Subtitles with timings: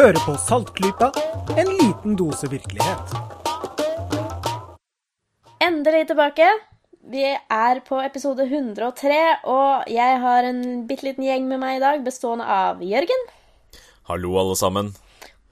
[0.00, 1.10] Hører på Saltklypa,
[1.60, 3.10] en liten dose virkelighet.
[5.60, 6.46] Endelig tilbake.
[7.12, 11.84] Vi er på episode 103, og jeg har en bitte liten gjeng med meg i
[11.84, 13.28] dag, bestående av Jørgen.
[14.08, 14.88] Hallo, alle sammen.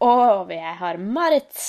[0.00, 1.64] Og jeg har Marit.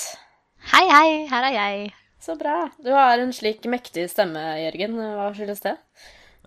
[0.72, 1.94] Hei, hei, her er jeg.
[2.24, 2.62] Så bra.
[2.80, 4.96] Du har en slik mektig stemme, Jørgen.
[5.20, 5.76] Hva skyldes det?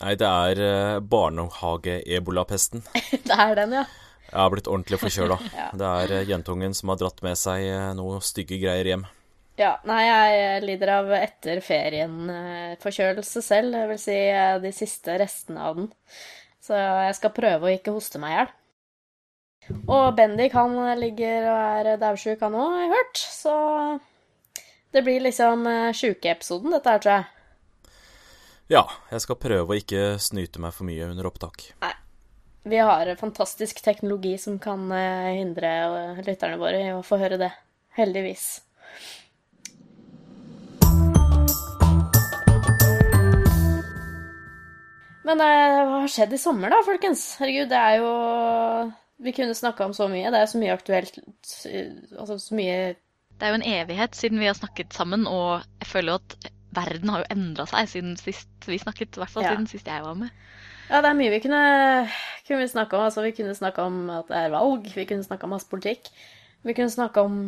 [0.02, 2.88] Nei, det er uh, barnehage-ebolapesten.
[3.29, 3.91] det er den, ja.
[4.33, 5.35] Jeg har blitt ordentlig forkjøla.
[5.59, 5.67] ja.
[5.77, 9.05] Det er uh, jentungen som har dratt med seg uh, noe stygge greier hjem.
[9.59, 13.75] Ja, nei, jeg lider av etter ferien-forkjølelse selv.
[13.75, 14.17] Det vil si
[14.63, 15.91] de siste restene av den.
[16.63, 18.51] Så jeg skal prøve å ikke hoste meg i hjel.
[19.93, 23.21] Og Bendik han ligger og er daudsjuk han òg, har jeg hørt.
[23.38, 23.53] Så
[24.97, 25.69] det blir liksom
[26.02, 27.30] sjukeepisoden, dette her, tror jeg.
[28.73, 31.69] Ja, jeg skal prøve å ikke snyte meg for mye under opptak.
[31.83, 31.93] Nei.
[32.64, 37.36] Vi har fantastisk teknologi som kan eh, hindre eh, lytterne våre i å få høre
[37.42, 37.50] det.
[37.97, 38.45] Heldigvis.
[45.28, 47.25] Men eh, hva har skjedd i sommer, da, folkens?
[47.42, 48.14] Herregud, det er jo
[49.27, 50.31] Vi kunne snakka om så mye.
[50.31, 54.48] Det er så mye aktuelt Altså så mye Det er jo en evighet siden vi
[54.48, 58.72] har snakket sammen, og jeg føler jo at verden har jo endra seg siden sist
[58.72, 59.17] vi snakket.
[59.17, 59.52] I hvert fall ja.
[59.52, 60.31] siden sist jeg var med.
[60.89, 61.64] Ja, det er mye vi kunne,
[62.48, 63.06] kunne snakke om.
[63.08, 66.09] Altså, vi kunne snakke om at det er valg, vi kunne snakke om masse politikk.
[66.64, 67.39] Vi kunne snakke om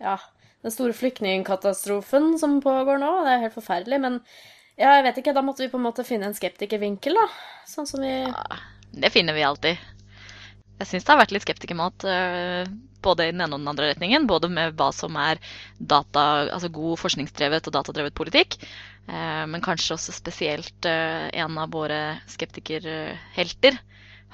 [0.00, 0.16] ja,
[0.64, 3.12] den store flyktningkatastrofen som pågår nå.
[3.26, 4.00] Det er helt forferdelig.
[4.04, 4.20] Men
[4.78, 7.28] ja, jeg vet ikke, da måtte vi på en måte finne en skeptikervinkel, da.
[7.68, 8.60] Sånn som vi ja,
[8.94, 9.88] Det finner vi alltid.
[10.78, 12.70] Jeg syns det har vært litt skeptikermat uh,
[13.02, 14.28] både i den ene og den andre retningen.
[14.30, 15.40] Både med hva som er
[15.78, 18.58] data, altså god forskningsdrevet og datadrevet politikk.
[19.10, 23.80] Uh, men kanskje også spesielt uh, en av våre skeptikerhelter,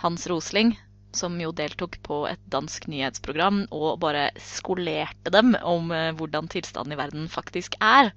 [0.03, 0.75] Hans Rosling,
[1.15, 6.99] som jo deltok på et dansk nyhetsprogram og bare skolerte dem om hvordan tilstanden i
[6.99, 8.11] verden faktisk er.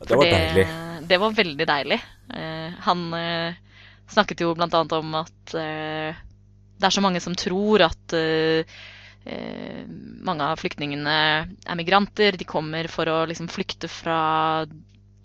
[0.00, 0.64] Det var deilig.
[1.10, 1.98] Det var veldig deilig.
[2.86, 3.02] han
[4.08, 5.54] snakket jo annet om at
[6.80, 8.76] det er så mange som tror at uh,
[9.28, 9.80] uh,
[10.26, 12.38] mange av flyktningene er migranter.
[12.40, 14.20] De kommer for å liksom flykte fra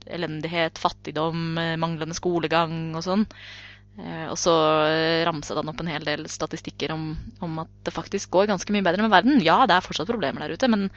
[0.05, 3.23] elendighet, fattigdom, manglende skolegang og sånn.
[3.95, 4.53] Uh, og så
[5.25, 7.13] ramset han opp en hel del statistikker om,
[7.45, 9.39] om, at det faktisk går ganske mye bedre med verden.
[9.45, 10.89] Ja, det er fortsatt problemer der ute, men,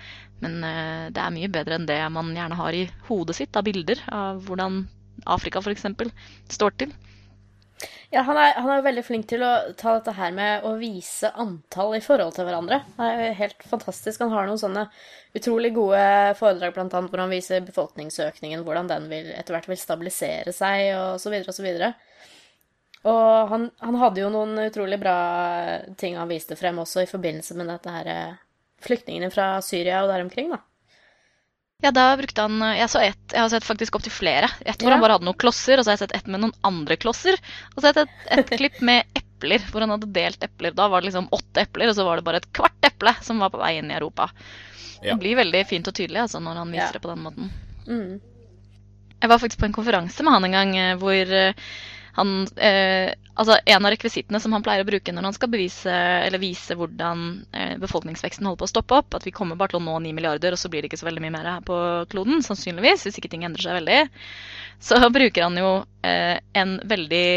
[0.43, 0.59] men
[1.15, 4.43] det er mye bedre enn det man gjerne har i hodet sitt av bilder av
[4.49, 4.83] hvordan
[5.31, 5.87] Afrika f.eks.
[6.51, 6.93] står til.
[8.11, 11.31] Ja, han er, han er, veldig flink til å ta dette her med å vise
[11.39, 12.81] antall i forhold til hverandre.
[12.97, 14.23] Det er jo helt fantastisk.
[14.25, 14.87] Han har noen sånne
[15.37, 16.03] utrolig gode
[16.39, 20.89] foredrag, blant annet hvor han viser befolkningsøkningen, hvordan den vil, etter hvert vil stabilisere seg,
[20.97, 21.93] og så videre og så videre.
[23.07, 25.19] Og han, han, hadde jo noen utrolig bra
[26.01, 28.41] ting han viste frem også i forbindelse med dette her eh,
[28.83, 30.65] flyktningene fra Syria og der omkring, da.
[31.79, 34.49] Ja, da brukte han Jeg så ett, jeg har sett faktisk opptil flere.
[34.65, 34.97] Et hvor ja.
[34.97, 37.39] han bare hadde noen klosser, og så har jeg sett ett med noen andre klosser.
[37.75, 40.75] Og så har jeg sett et, et klipp med epler, hvor han hadde delt epler.
[40.75, 43.39] Da var det liksom åtte epler, og så var det bare et kvart eple som
[43.39, 44.27] var på vei inn i Europa.
[45.05, 45.13] Ja.
[45.13, 46.97] Det blir veldig fint og tydelig altså, når han viser ja.
[46.97, 47.55] det på den måten.
[47.87, 48.19] Mm.
[49.23, 51.71] Jeg var faktisk på en konferanse med han en gang eh, hvor eh,
[52.19, 55.95] han, eh, altså en av rekvisittene som han pleier å bruke når han skal bevise,
[56.27, 59.81] eller vise hvordan eh, befolkningsveksten holder på å stoppe opp, at vi kommer bare til
[59.81, 61.79] å nå 9 milliarder, og så blir det ikke så veldig mye mer her på
[62.11, 64.01] kloden, sannsynligvis, hvis ikke ting endrer seg veldig,
[64.83, 65.71] så bruker han jo
[66.03, 67.29] eh, en veldig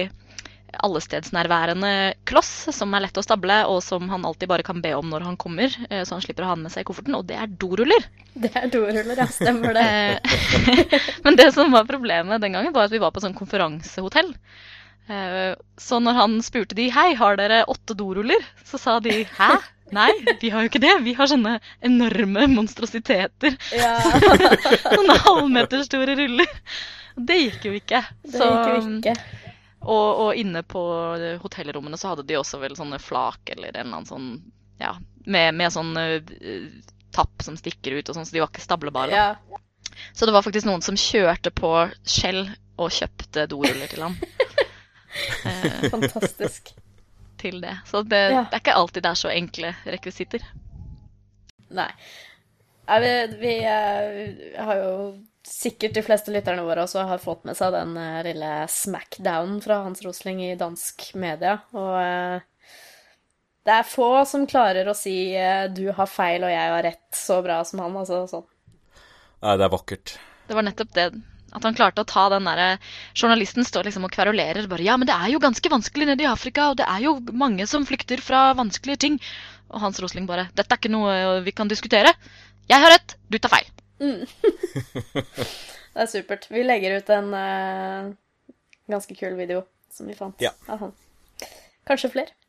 [0.71, 1.91] allestedsnærværende
[2.27, 5.25] kloss som er lett å stable, og som han alltid bare kan be om når
[5.27, 7.37] han kommer, eh, så han slipper å ha den med seg i kofferten, og det
[7.39, 8.07] er doruller.
[8.33, 9.27] Det er doruller, ja.
[9.31, 9.85] Stemmer det.
[9.85, 14.33] Eh, men det som var problemet den gangen, var at vi var på sånn konferansehotell.
[15.07, 19.53] Eh, så når han spurte de hei, har dere åtte doruller, så sa de hæ?
[19.91, 20.93] Nei, vi har jo ikke det.
[21.03, 23.57] Vi har sånne enorme monstrositeter.
[23.75, 23.97] Ja.
[24.95, 26.47] sånne halvmeterstore ruller.
[27.19, 27.99] Det gikk jo ikke.
[28.23, 29.15] Det gikk jo ikke.
[29.81, 30.81] Og, og, inne på
[31.41, 34.27] hotellrommene så hadde de også vel sånne flak eller en eller annen sånn
[34.77, 34.93] Ja,
[35.25, 36.21] med, med sånn uh,
[37.13, 39.17] tapp som stikker ut og sånn, så de var ikke stablebare.
[39.17, 39.59] Ja.
[40.13, 41.73] Så det var faktisk noen som kjørte på
[42.07, 42.45] skjell
[42.81, 44.15] og kjøpte doruller til ham.
[45.45, 46.73] Eh, Fantastisk.
[47.41, 47.77] Til det.
[47.89, 48.43] Så det, ja.
[48.45, 50.45] det, er ikke alltid det er så enkle rekvisitter.
[51.73, 51.89] Nei.
[52.91, 54.93] Vi, vi, vi, har jo
[55.47, 59.79] sikkert de fleste lytterne våre også har fått med seg den uh, lille smackdownen fra
[59.85, 61.57] Hans Rosling i dansk media.
[61.71, 62.43] Og
[63.65, 65.33] det er få som klarer å si
[65.73, 67.97] 'du har feil og jeg har rett' så bra som han.
[67.97, 68.47] Altså sånn.
[69.41, 70.17] Nei, det er vakkert.
[70.47, 71.05] Det var nettopp det
[71.51, 72.77] at han klarte å ta den derre
[73.17, 76.29] Journalisten står liksom og kverulerer bare Ja, men det er jo ganske vanskelig nede i
[76.29, 79.19] Afrika, og det er jo mange som flykter fra vanskelige ting.
[79.71, 82.15] Og Hans Rosling bare 'Dette er ikke noe vi kan diskutere'.
[82.71, 83.67] Jeg har rett, du tar feil.
[84.01, 84.25] Mm.
[85.93, 86.47] det er supert.
[86.49, 88.11] Vi legger ut en uh,
[88.89, 90.53] ganske kul video som vi fant ja.
[90.71, 90.93] av han.
[91.87, 92.40] Kanskje flere.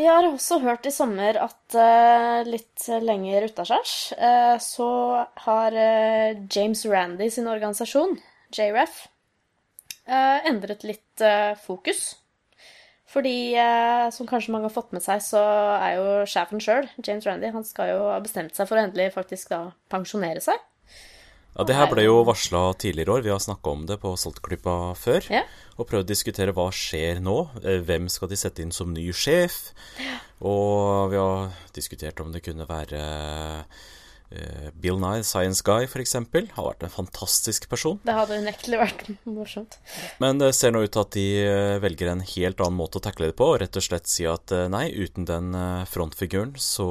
[0.00, 4.86] Vi har også hørt i sommer at uh, litt lenger utaskjærs uh, så
[5.44, 8.16] har uh, James Randy sin organisasjon,
[8.56, 9.02] JREF,
[10.08, 11.22] endret litt
[11.62, 12.16] fokus.
[13.10, 13.52] Fordi,
[14.14, 15.38] som kanskje mange har fått med seg, så
[15.76, 19.12] er jo sjefen sjøl, James Randy, han skal jo ha bestemt seg for å endelig
[19.14, 19.60] faktisk da
[19.92, 20.58] pensjonere seg.
[21.54, 23.24] Ja, Det her ble jo varsla tidligere år.
[23.26, 25.26] Vi har snakka om det på Saltklypa før.
[25.30, 25.42] Ja.
[25.80, 27.38] Og prøvd å diskutere hva skjer nå.
[27.64, 29.70] Eh, hvem skal de sette inn som ny sjef?
[30.44, 36.18] Og vi har diskutert om det kunne være eh, Bill Nye, Science Guy f.eks.
[36.52, 37.96] Har vært en fantastisk person.
[38.04, 39.78] Det hadde unektelig vært morsomt.
[40.20, 43.06] Men det ser nå ut til at de eh, velger en helt annen måte å
[43.08, 45.56] takle det på, og rett og slett si at nei, uten den
[45.88, 46.90] frontfiguren så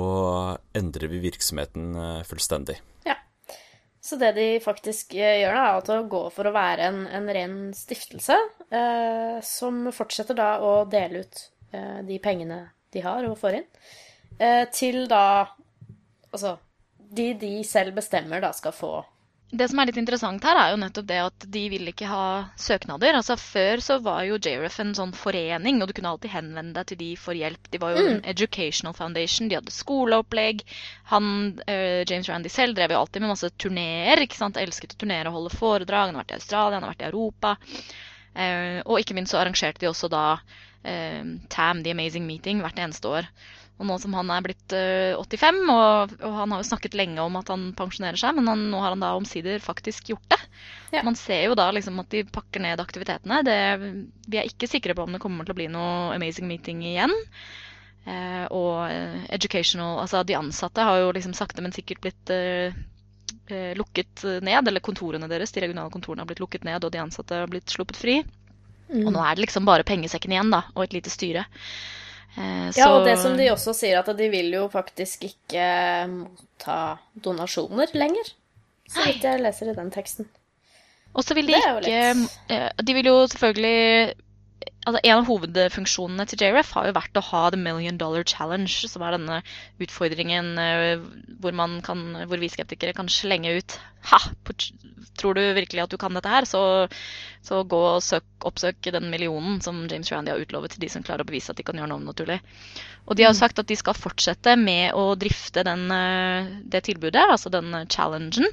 [0.78, 1.94] endrer vi virksomheten
[2.26, 2.82] fullstendig.
[4.10, 7.28] Så det de faktisk eh, gjør, da, er å gå for å være en, en
[7.36, 8.38] ren stiftelse,
[8.74, 11.42] eh, som fortsetter da å dele ut
[11.78, 13.68] eh, de pengene de har og får inn,
[14.40, 15.24] eh, til da
[16.30, 16.60] Altså
[17.18, 18.92] de de selv bestemmer da skal få
[19.50, 22.25] det som er litt interessant her, er jo nettopp det at de vil ikke ha
[22.60, 23.16] søknader.
[23.18, 26.92] Altså Før så var jo JRF en sånn forening, og du kunne alltid henvende deg
[26.92, 27.72] til de for hjelp.
[27.74, 28.10] De var jo mm.
[28.12, 30.62] en educational foundation, de hadde skoleopplegg.
[31.10, 31.31] Han,
[31.66, 34.22] uh, James Randy selv drev jo alltid med masse turneer.
[34.22, 34.60] ikke sant?
[34.62, 36.12] Elsket å turnere og holde foredrag.
[36.12, 37.56] Han har vært i Australia, han har vært i Europa.
[38.38, 42.78] Uh, og ikke minst så arrangerte de også da uh, TAM, The Amazing Meeting, hvert
[42.86, 43.34] eneste år.
[43.80, 46.98] Og nå som han er blitt uh, eh, 85, og, og, han har jo snakket
[47.00, 50.26] lenge om at han pensjonerer seg, men han, nå har han da omsider faktisk gjort
[50.34, 50.40] det.
[50.92, 51.04] Ja.
[51.08, 53.40] Man ser jo da liksom at de pakker ned aktivitetene.
[53.48, 53.58] Det,
[54.28, 57.16] vi er ikke sikre på om det kommer til å bli noe amazing meeting igjen.
[58.10, 62.36] Eh, og uh, educational Altså de ansatte har jo liksom sakte, men sikkert blitt
[63.80, 64.68] lukket ned.
[64.68, 67.72] Eller kontorene deres, de regionale kontorene har blitt lukket ned, og de ansatte har blitt
[67.72, 68.20] sluppet fri.
[68.90, 69.06] Mm.
[69.06, 71.46] Og nå er det liksom bare pengesekken igjen, da, og et lite styre.
[72.38, 75.64] Eh, ja, og det som de også sier, at de vil jo faktisk ikke
[76.12, 76.80] motta
[77.16, 78.34] donasjoner lenger.
[78.90, 80.30] Så vidt jeg leser i den teksten.
[81.14, 82.02] Og så vil de ikke
[82.54, 84.14] eh, De vil jo selvfølgelig
[84.88, 88.90] altså En av hovedfunksjonene til JRF har jo vært å ha The Million Dollar Challenge,
[88.90, 89.40] som er denne
[89.84, 91.04] utfordringen eh,
[91.42, 91.56] hvor,
[91.86, 93.80] kan, hvor vi skeptikere kan slenge ut
[94.10, 94.20] Ha!
[95.20, 96.46] Tror du virkelig at du kan dette her?
[96.48, 96.62] Så,
[97.44, 101.04] så gå og søk, oppsøk den millionen som James Randy har utlovet til de som
[101.04, 102.38] klarer å bevise at de kan gjøre noe naturlig.
[103.10, 103.40] Og de har mm.
[103.42, 108.48] sagt at de skal fortsette med å drifte den, eh, det tilbudet, altså den challengen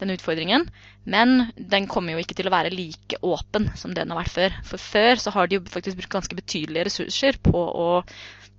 [0.00, 0.66] den utfordringen.
[1.04, 4.36] Men den kommer jo ikke til å være like åpen som det den har vært
[4.36, 4.60] før.
[4.68, 7.90] For før så har de jo faktisk brukt ganske betydelige ressurser på å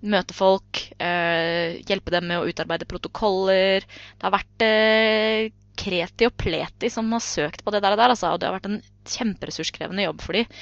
[0.01, 3.85] møte folk, eh, hjelpe dem med å utarbeide protokoller.
[3.85, 8.13] Det har vært eh, Kreti og Pleti som har søkt på det der, og der
[8.13, 10.57] altså, og det har vært en kjemperessurskrevende jobb for dem.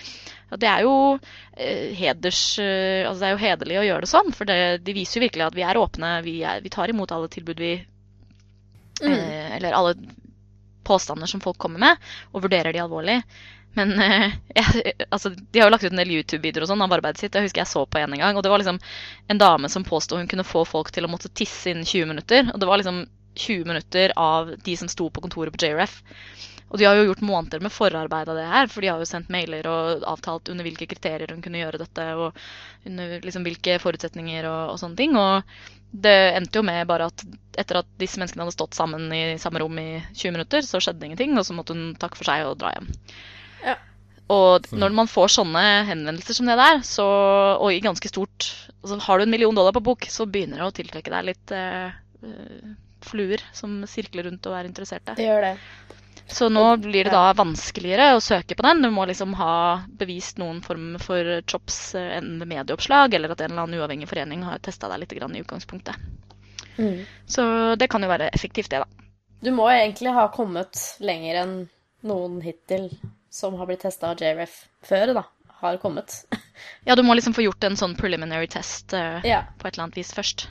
[0.50, 0.95] Og det er jo
[1.55, 5.19] eh, heders, altså det er jo hederlig å gjøre det sånn, for det, de viser
[5.19, 7.74] jo virkelig at vi er åpne, vi, er, vi tar imot alle tilbud vi
[9.03, 9.13] mm.
[9.13, 9.95] eh, Eller alle
[10.89, 13.22] påstander som folk kommer med, og vurderer de alvorlig.
[13.77, 16.98] Men eh, jeg, altså, de har jo lagt ut en del YouTube-videoer og sånn av
[16.98, 17.38] arbeidet sitt.
[17.38, 18.81] Jeg husker jeg så på en en gang, og det var liksom
[19.29, 22.53] en dame som påsto hun kunne få folk til å måtte tisse innen 20 minutter.
[22.53, 23.03] Og det var liksom
[23.39, 26.01] 20 minutter av de som sto på kontoret på JRF.
[26.69, 29.09] Og de har jo gjort måneder med forarbeid av det her, for de har jo
[29.09, 32.38] sendt mailer og avtalt under hvilke kriterier hun kunne gjøre dette, og
[32.85, 35.17] under liksom hvilke forutsetninger og, og sånne ting.
[35.17, 35.41] Og
[35.89, 37.25] det endte jo med bare at
[37.59, 41.09] etter at disse menneskene hadde stått sammen i samme rom i 20 minutter, så skjedde
[41.09, 42.91] ingenting, og så måtte hun takke for seg og dra hjem.
[43.65, 43.75] Ja.
[44.29, 47.07] Og når man får sånne henvendelser som det der, så,
[47.57, 50.67] og i ganske stort altså Har du en million dollar på bok, så begynner det
[50.69, 51.97] å tiltrekke deg litt eh,
[53.03, 55.17] fluer som sirkler rundt og er interesserte.
[55.17, 55.55] Det gjør det.
[56.31, 58.83] Så nå blir det da vanskeligere å søke på den.
[58.86, 63.51] Du må liksom ha bevist noen form for chops, eh, enten medieoppslag eller at en
[63.51, 65.95] eller annen uavhengig forening har testa deg litt i utgangspunktet.
[66.77, 67.05] Mm.
[67.25, 69.07] Så det kan jo være effektivt, det, da.
[69.41, 71.55] Du må egentlig ha kommet lenger enn
[72.07, 72.89] noen hittil
[73.29, 74.55] som har blitt testa av JRF
[74.86, 75.25] før, da.
[75.59, 76.21] Har kommet.
[76.88, 79.50] ja, du må liksom få gjort en sånn preliminary test uh, yeah.
[79.59, 80.45] på et eller annet vis først.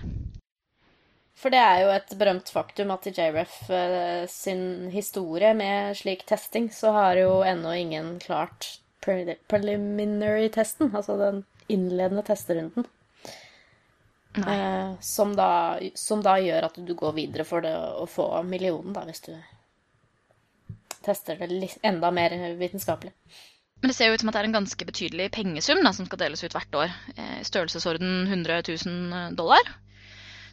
[1.38, 6.24] For det er jo et berømt faktum at i JRF uh, sin historie med slik
[6.26, 12.88] testing, så har jo ennå ingen klart pre preliminary-testen, altså den innledende testerunden.
[14.38, 18.92] Uh, som, da, som, da, gjør at du går videre for det å få millionen,
[18.94, 19.32] da, hvis du
[21.06, 23.14] tester det enda mer vitenskapelig.
[23.78, 26.06] Men det ser jo ut som at det er en ganske betydelig pengesum da, som
[26.06, 26.94] skal deles ut hvert år.
[27.14, 29.78] I størrelsesorden 100 000 dollar.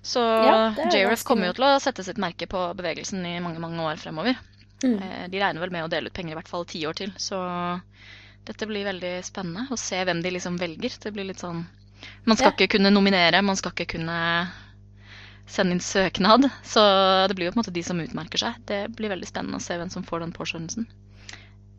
[0.06, 0.58] Så Ja,
[0.94, 4.38] JRF kommer jo til å sette sitt merke på bevegelsen i mange mange år fremover.
[4.84, 5.00] Mm.
[5.02, 7.14] Eh, De regner vel med å dele ut penger i hvert fall ti år til,
[7.18, 7.40] så
[8.46, 10.94] dette blir veldig spennende å se hvem de liksom velger.
[11.02, 11.66] Det blir litt sånn
[12.28, 12.54] Man skal Ja.
[12.54, 14.48] ikke kunne nominere, man skal ikke kunne
[15.48, 16.46] sende inn søknad.
[16.62, 16.82] Så
[17.28, 18.54] det blir jo på en måte de som utmerker seg.
[18.68, 20.86] Det blir veldig spennende å se hvem som får den påskjønnelsen.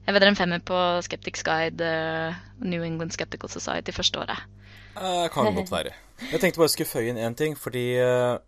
[0.07, 4.39] Jeg vedder en femmer på Skeptics Guide, eh, New England Skeptical Society første året.
[4.97, 5.93] Eh, kan godt være.
[6.33, 8.39] Jeg tenkte bare jeg skulle føye inn én ting, fordi eh,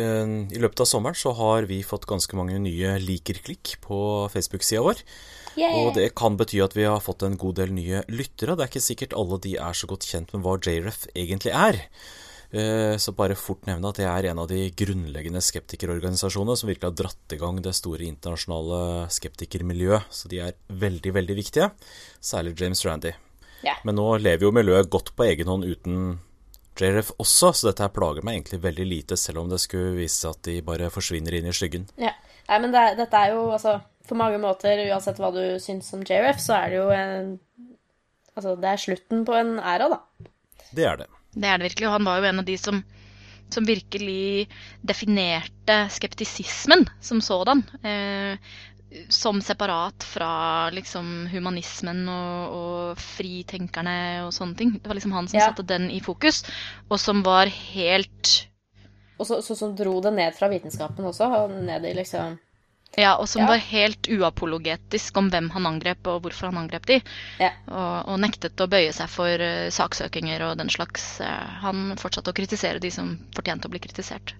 [0.00, 3.98] i løpet av sommeren så har vi fått ganske mange nye liker-klikk på
[4.32, 5.02] Facebook-sida vår.
[5.82, 8.54] Og det kan bety at vi har fått en god del nye lyttere.
[8.56, 11.80] Det er ikke sikkert alle de er så godt kjent med hva JREF egentlig er.
[12.52, 16.88] Eh, Så bare fort nevne at det er en av de grunnleggende skeptikerorganisasjonene som virkelig
[16.88, 20.06] har dratt i gang det store internasjonale skeptikermiljøet.
[20.10, 21.70] Så de er veldig, veldig viktige.
[22.22, 23.12] Særlig James Randy.
[23.66, 23.76] Ja.
[23.84, 26.18] Men nå lever jo miljøet godt på egen hånd uten
[26.80, 30.16] JRF også, så dette her plager meg egentlig veldig lite, selv om det skulle vise
[30.22, 31.88] seg at de bare forsvinner inn i skyggen.
[32.00, 32.14] Ja.
[32.48, 33.76] Nei, men det, dette er jo altså
[34.10, 37.28] På mange måter, uansett hva du syns om JRF, så er det jo en
[38.34, 40.28] Altså, det er slutten på en æra, da.
[40.72, 41.06] Det er det.
[41.34, 42.78] Det er det virkelig, og han var jo en av de som,
[43.52, 44.46] som virkelig
[44.86, 47.62] definerte skeptisismen som sådan.
[47.84, 48.54] Eh,
[49.08, 54.72] som separat fra liksom humanismen og, og fritenkerne og sånne ting.
[54.78, 55.46] Det var liksom han som Ja.
[55.50, 56.42] satte den i fokus,
[56.88, 58.46] og som var helt
[59.20, 62.38] Og så, så, som dro det ned fra vitenskapen også, og ned i liksom
[62.96, 63.46] Ja, og som Ja.
[63.52, 67.00] var helt uapologetisk om hvem han angrep og hvorfor han angrep de.
[67.38, 67.52] Ja.
[67.68, 71.20] Og, og nektet å bøye seg for uh, saksøkinger og den slags.
[71.20, 71.26] Uh,
[71.62, 74.34] han fortsatte å kritisere de som fortjente å bli kritisert.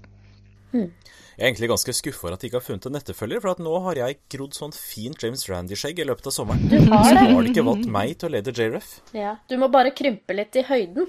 [1.41, 3.61] Jeg er egentlig ganske skuffa over at de ikke har funnet en etterfølger, for at
[3.65, 6.67] nå har jeg grodd sånn fint James Randy-skjegg i løpet av sommeren.
[6.69, 8.91] Du har Så nå har de ikke valgt meg til å lede JRF.
[9.17, 9.31] Ja.
[9.49, 11.07] Du må bare krympe litt i høyden,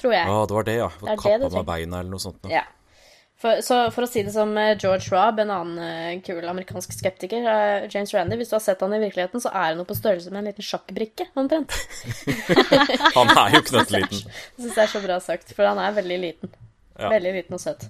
[0.00, 0.26] tror jeg.
[0.26, 0.88] Ja, det var det, ja.
[0.98, 2.40] Det er Kappa meg beina eller noe sånt.
[2.42, 2.50] nå.
[2.50, 2.64] Ja.
[3.38, 6.96] For, så for å si det som eh, George Robb, en annen eh, kul amerikansk
[6.96, 9.86] skeptiker, eh, James Randy, hvis du har sett han i virkeligheten, så er han jo
[9.86, 11.78] på størrelse med en liten sjakkbrikke, omtrent.
[13.14, 14.24] Han er jo knøttliten.
[14.58, 16.50] Jeg syns det er så bra sagt, for han er veldig liten.
[16.98, 17.12] Ja.
[17.14, 17.86] Veldig liten og søt.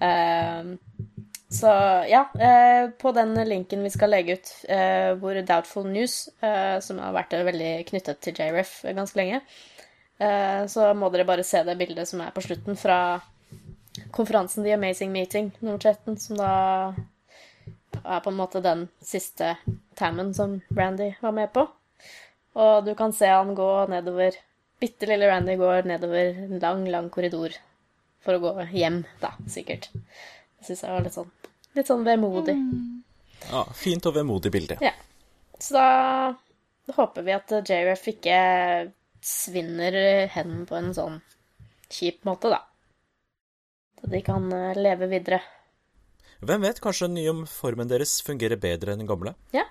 [0.00, 0.78] Ehm,
[1.48, 1.66] så
[2.08, 6.98] ja, eh, på den linken vi skal legge ut, eh, hvor Doubtful News, eh, som
[6.98, 9.42] har vært veldig knyttet til JRF ganske lenge,
[10.18, 13.20] så må dere bare se det bildet som er på slutten fra
[14.10, 16.48] konferansen The Amazing Meeting nummer 13, som da
[18.02, 19.52] er på en måte den siste
[19.94, 21.68] tammen som Randy var med på.
[22.58, 24.34] Og du kan se han gå nedover
[24.78, 27.54] Bitte lille Randy går nedover en lang, lang korridor
[28.24, 29.90] for å gå hjem, da, sikkert.
[29.92, 31.34] Det syns jeg var litt sånn
[31.76, 32.54] Litt sånn vemodig.
[33.52, 34.78] Ja, Fint og vemodig bilde.
[34.82, 34.94] Ja.
[35.60, 38.38] Så da håper vi at JRF ikke
[39.22, 39.98] svinner
[40.32, 41.20] hen på en sånn
[41.92, 42.62] kjip måte, da.
[44.00, 45.40] Så de kan eh, leve videre.
[46.40, 49.34] Hvem vet, kanskje den nye formen deres fungerer bedre enn den gamle?
[49.54, 49.64] Ja.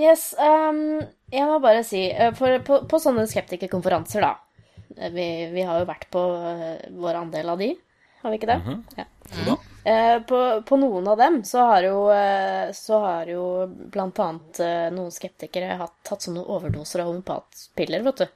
[0.00, 4.36] Yes, um, jeg må bare si eh, For på, på sånne skeptikerkonferanser, da
[4.96, 7.74] eh, vi, vi har jo vært på eh, vår andel av de,
[8.22, 8.60] har vi ikke det?
[8.96, 9.04] ja.
[9.04, 9.46] -hmm.
[9.46, 9.56] da.
[9.90, 12.00] Eh, på, på noen av dem så har jo,
[12.74, 14.60] så har jo blant annet
[14.92, 18.26] noen skeptikere hatt, tatt sånne overdoser av homopatpiller, vet du.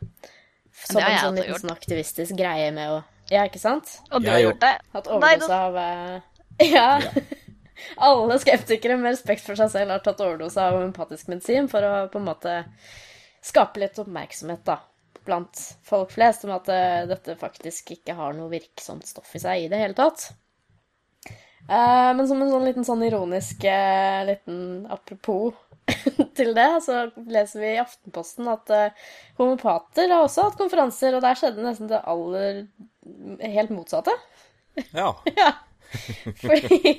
[0.73, 3.59] Som det har en jeg sånn også liten sånn aktivistisk greie med å Ja, ikke
[3.59, 4.00] sant?
[4.11, 4.75] Og du har gjort det?
[4.92, 5.76] Hatt overdose av
[6.76, 7.00] ja, Ja.
[7.97, 11.95] Alle skeptikere med respekt for seg selv har tatt overdose av empatisk medisin for å
[12.12, 12.54] på en måte
[13.45, 14.78] skape litt oppmerksomhet da,
[15.26, 19.64] blant folk flest om at eh, dette faktisk ikke har noe virksomt stoff i seg
[19.64, 20.31] i det hele tatt.
[21.64, 25.57] Eh, men som en sånn liten sånn ironisk eh, liten apropos
[26.38, 28.73] til det, så leser vi i Aftenposten at
[29.37, 32.64] homopater har også hatt konferanser, og der skjedde nesten det aller
[33.45, 34.14] helt motsatte.
[34.93, 35.12] Ja.
[35.37, 35.52] Ja.
[36.40, 36.97] Fordi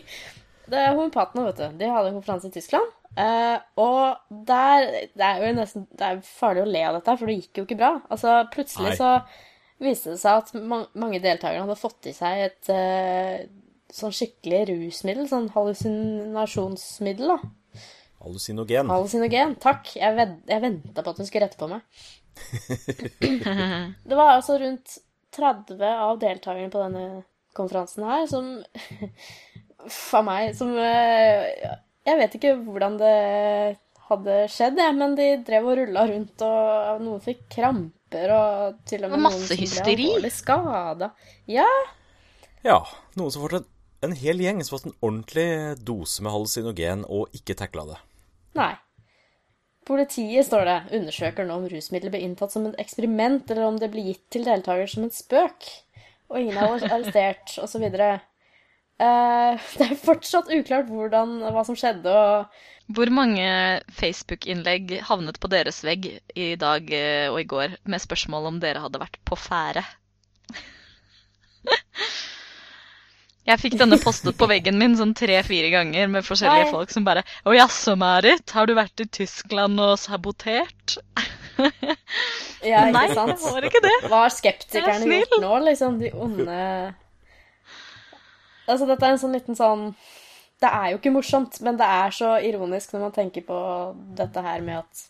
[0.71, 1.79] det er homopatene, vet du.
[1.79, 2.93] De hadde en konferanse i Tyskland.
[3.15, 7.31] Uh, og der Det er jo nesten Det er farlig å le av dette, for
[7.31, 7.91] det gikk jo ikke bra.
[8.11, 8.97] Altså, plutselig Nei.
[8.99, 9.11] så
[9.85, 13.45] viste det seg at man, mange deltakere hadde fått i seg et uh,
[13.95, 15.29] sånn skikkelig rusmiddel.
[15.31, 17.85] Sånn hallusinasjonsmiddel, da.
[18.25, 18.91] Hallusinogen.
[18.91, 19.55] Hallusinogen.
[19.63, 19.95] Takk.
[19.99, 21.85] Jeg, ved, jeg venta på at hun skulle rette på meg.
[24.09, 24.97] Det var altså rundt
[25.35, 27.05] 30 av deltakerne på denne
[27.55, 28.49] konferansen her som
[29.91, 31.75] For meg som eh,
[32.07, 33.15] Jeg vet ikke hvordan det
[34.05, 39.05] hadde skjedd, jeg, men de drev og rulla rundt, og noen fikk kramper, og til
[39.07, 40.09] og med noen som ble hysteri.
[40.11, 41.09] alvorlig skada.
[41.49, 41.65] Ja,
[42.65, 42.79] Ja.
[43.17, 43.65] Noen som får en,
[44.05, 45.47] en hel gjeng som har fått en ordentlig
[45.85, 47.97] dose med hallusinogen og ikke takla det.
[48.57, 48.71] Nei.
[49.85, 53.91] Politiet, står det, undersøker nå om rusmidler ble inntatt som et eksperiment, eller om det
[53.93, 55.67] ble gitt til deltaker som en spøk.
[56.29, 57.85] Og ingen er arrestert, osv.
[58.95, 63.47] Uh, det er fortsatt uklart hvordan, hva som skjedde, og Hvor mange
[63.97, 68.83] Facebook-innlegg havnet på deres vegg i dag eh, og i går med spørsmål om dere
[68.83, 69.83] hadde vært på ferde?
[73.45, 76.73] Jeg fikk denne postet på veggen min sånn tre-fire ganger med forskjellige Nei.
[76.73, 80.97] folk som bare Å jaså, Marit, har du vært i Tyskland og sabotert?
[82.65, 83.29] Ja, Nei, sant?
[83.29, 83.93] jeg var ikke det.
[84.09, 85.99] Hva har skeptikerne er gjort nå, liksom?
[86.01, 86.55] De onde
[88.67, 89.89] Altså, dette er en sånn liten sånn
[90.61, 93.57] Det er jo ikke morsomt, men det er så ironisk når man tenker på
[94.15, 95.05] dette her med at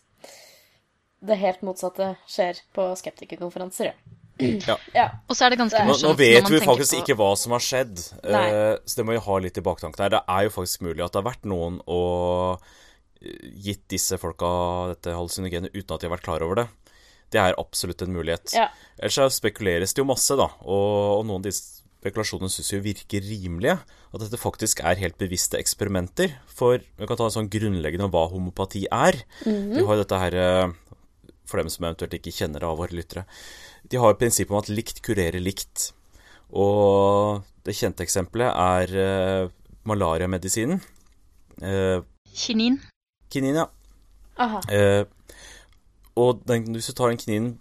[1.26, 4.76] det helt motsatte skjer på skeptikerkonferanser, ja.
[4.92, 5.06] Ja.
[5.30, 7.54] Og så er det ganske morsomt nå nå vet vi faktisk på- ikke hva som
[7.56, 10.10] har skjedd, eh, så det må vi ha litt i baktanken her.
[10.12, 12.60] Det er jo faktisk mulig at det har vært noen og
[13.22, 14.50] eh, gitt disse folka
[14.92, 16.66] dette hallusinogenet uten at de har vært klar over det.
[17.32, 18.52] Det er absolutt en mulighet.
[18.52, 18.68] Ja.
[19.00, 21.75] Ellers spekuleres det jo masse, da, og, og noen av disse
[22.06, 23.76] spekulasjonene syns jo virker rimelige.
[24.14, 26.36] At dette faktisk er helt bevisste eksperimenter.
[26.46, 29.18] For vi kan ta en sånn grunnleggende om hva homopati er.
[29.42, 30.74] Vi har jo dette her eh,
[31.46, 33.26] for dem som eventuelt ikke kjenner det av våre lyttere.
[33.86, 35.90] De har jo prinsippet om at likt kurerer likt.
[36.54, 39.52] Og det kjente eksempelet er eh,
[39.86, 40.80] malariamedisinen.
[41.62, 42.00] Eh,
[42.36, 42.80] Kinin.
[43.32, 43.68] kinin, ja.
[44.38, 44.60] Aha.
[44.70, 45.04] Eh,
[46.16, 47.54] og den, hvis du tar den kininen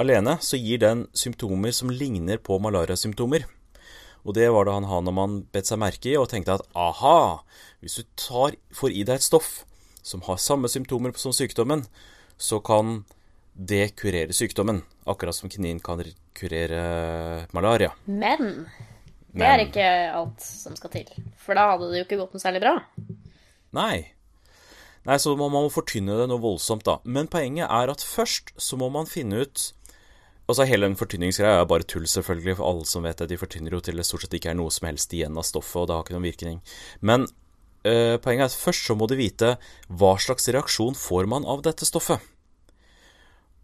[0.00, 3.44] alene, så gir den symptomer som ligner på malariasymptomer.
[4.22, 7.42] Og det var det han Hanemann bet seg merke i, og tenkte at aha,
[7.82, 9.64] hvis du tar, får i deg et stoff
[10.02, 11.84] som har samme symptomer som sykdommen,
[12.38, 13.02] så kan
[13.54, 14.82] det kurere sykdommen.
[15.06, 16.00] Akkurat som kinin kan
[16.38, 17.90] kurere malaria.
[18.06, 18.66] Men
[19.32, 21.12] det er ikke alt som skal til.
[21.40, 22.76] For da hadde det jo ikke gått noe særlig bra.
[23.74, 24.12] Nei.
[25.02, 27.00] Nei, så man må fortynne det noe voldsomt, da.
[27.02, 29.72] Men poenget er at først så må man finne ut
[30.52, 33.30] Altså Hele den fortynningsgreia er bare tull, selvfølgelig, for alle som vet det.
[33.30, 35.78] De fortynner jo til det stort sett ikke er noe som helst igjen av stoffet,
[35.80, 36.58] og det har ikke noen virkning.
[37.00, 39.54] Men øh, poenget er at først så må du vite
[39.88, 42.20] hva slags reaksjon får man av dette stoffet.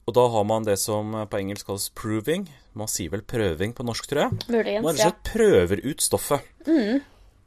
[0.09, 2.49] Og da har man det som på engelsk kalles proving.
[2.73, 4.39] Man sier vel prøving på norsk, tror jeg.
[4.39, 6.49] Man Muligens, rett og slett prøver ut stoffet.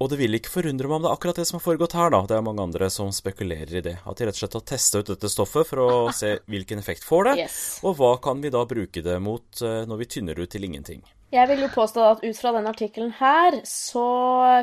[0.02, 2.10] Og det vil ikke forundre meg om det er akkurat det som har foregått her,
[2.14, 2.22] da.
[2.26, 3.94] Det er mange andre som spekulerer i det.
[4.02, 7.06] At de rett og slett har testa ut dette stoffet for å se hvilken effekt
[7.06, 7.58] får det, Yes.
[7.86, 11.04] og hva kan vi da bruke det mot eh, når vi tynner ut til ingenting.
[11.32, 14.04] Jeg vil jo påstå at ut fra denne artikkelen her, så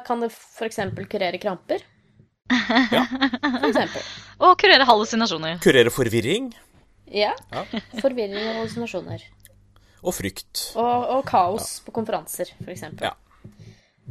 [0.05, 0.81] kan det f.eks.
[1.09, 1.87] kurere kramper.
[2.93, 3.05] Ja.
[3.61, 4.03] For eksempel.
[4.43, 5.59] Og kurere hallusinasjoner.
[5.65, 6.51] Kurere forvirring
[7.13, 7.35] Ja.
[7.53, 7.63] Ja.
[8.03, 9.23] Forvirring og hallusinasjoner.
[10.03, 10.67] og frykt.
[10.77, 12.85] Og, og kaos på konferanser, f.eks.
[13.01, 13.15] Ja.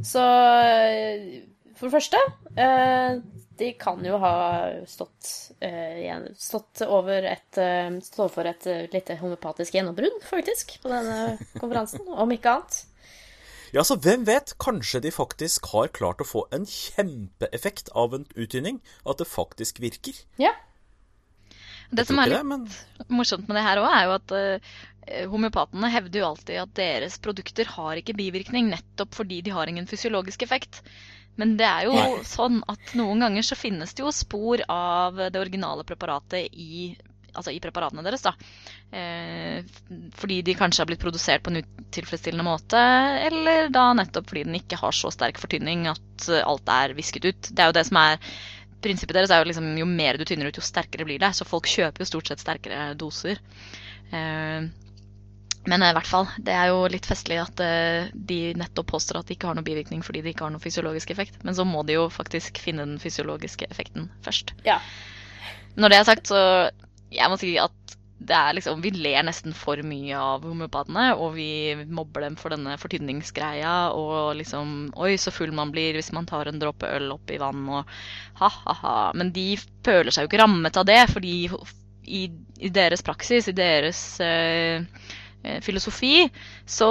[0.04, 1.42] Så eh,
[1.78, 2.18] for det første
[2.54, 3.16] eh,
[3.58, 4.34] De kan jo ha
[4.86, 5.30] stått,
[5.64, 7.58] eh, stått over et
[8.04, 12.06] Stått overfor et lite homopatisk gjennombrudd, faktisk, på denne konferansen.
[12.06, 12.84] Om ikke annet.
[13.74, 14.54] Ja, så hvem vet?
[14.62, 18.78] Kanskje de faktisk har klart å få en kjempeeffekt av en uttynning?
[19.04, 20.16] At det faktisk virker?
[20.40, 20.54] Ja.
[21.90, 22.64] Det som er litt det, men
[23.12, 24.36] morsomt med det her òg, er jo at
[25.30, 29.88] homeopatene hevder jo alltid at deres produkter har ikke bivirkning, nettopp fordi de har ingen
[29.90, 30.82] fysiologisk effekt.
[31.38, 32.22] Men det er jo Nei.
[32.26, 36.90] sånn at noen ganger så finnes det jo spor av det originale preparatet i,
[37.30, 38.24] altså i preparatene deres.
[38.26, 38.34] da.
[38.90, 39.62] Eh,
[40.18, 42.82] fordi de kanskje har blitt produsert på en utilfredsstillende måte,
[43.28, 47.30] eller da nettopp fordi den ikke har så sterk fortynning at eh, alt er visket
[47.30, 47.52] ut.
[47.52, 48.22] Det er jo det som er
[48.78, 51.32] Prinsippet deres er jo liksom jo mer du tynner ut, jo sterkere blir det.
[51.34, 53.40] Så folk kjøper jo stort sett sterkere doser.
[54.14, 54.68] Eh,
[55.66, 59.28] men i hvert fall, det er jo litt festlig at eh, de nettopp påstår at
[59.28, 61.40] de ikke har noen bivirkning fordi de ikke har noen fysiologisk effekt.
[61.44, 64.54] Men så må de jo faktisk finne den fysiologiske effekten først.
[64.68, 64.78] Ja.
[65.78, 66.40] Når det er sagt, så
[67.12, 67.74] jeg må si at
[68.18, 72.50] det er liksom, vi ler nesten for mye av homøopatene, og vi mobber dem for
[72.50, 77.12] denne fortynningsgreia, og liksom Oi, så full man blir hvis man tar en dråpe øl
[77.14, 77.92] oppi vann, og
[78.40, 78.96] ha-ha-ha.
[79.18, 79.52] Men de
[79.86, 81.36] føler seg jo ikke rammet av det, fordi
[82.08, 82.24] i,
[82.58, 85.16] i deres praksis, i deres eh, eh,
[85.64, 86.28] filosofi,
[86.66, 86.90] så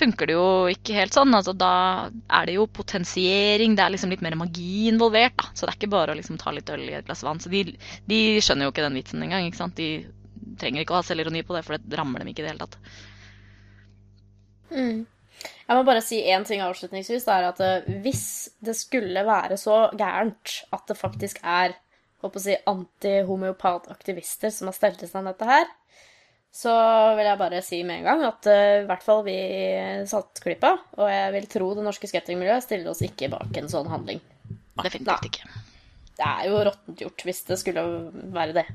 [0.00, 1.34] funker det jo ikke helt sånn.
[1.36, 1.72] Altså, da
[2.08, 5.36] er det jo potensiering, det er liksom litt mer magi involvert.
[5.40, 5.50] Da.
[5.52, 7.42] Så det er ikke bare å liksom ta litt øl i et glass vann.
[7.42, 7.66] Så de,
[8.08, 9.48] de skjønner jo ikke den vitsen engang.
[9.48, 9.80] ikke sant?
[9.80, 12.54] De trenger ikke å ha selvironi på det, for det rammer dem ikke i det
[12.54, 12.78] hele tatt.
[14.70, 15.04] Mm.
[15.40, 17.26] Jeg må bare si én ting avslutningsvis.
[17.26, 18.24] Det er at eh, hvis
[18.64, 21.76] det skulle være så gærent at det faktisk er
[22.20, 25.68] håper å si, antihomeopataktivister som har stelt i stand dette her,
[26.50, 26.72] så
[27.14, 29.64] vil jeg bare si med en gang at uh, i hvert fall vi i
[30.10, 34.22] Saltklypa, og jeg vil tro det norske skatingmiljøet, stiller oss ikke bak en sånn handling.
[34.80, 35.50] Definitivt ikke.
[36.20, 37.84] Det er jo råttent gjort hvis det skulle
[38.34, 38.66] være det.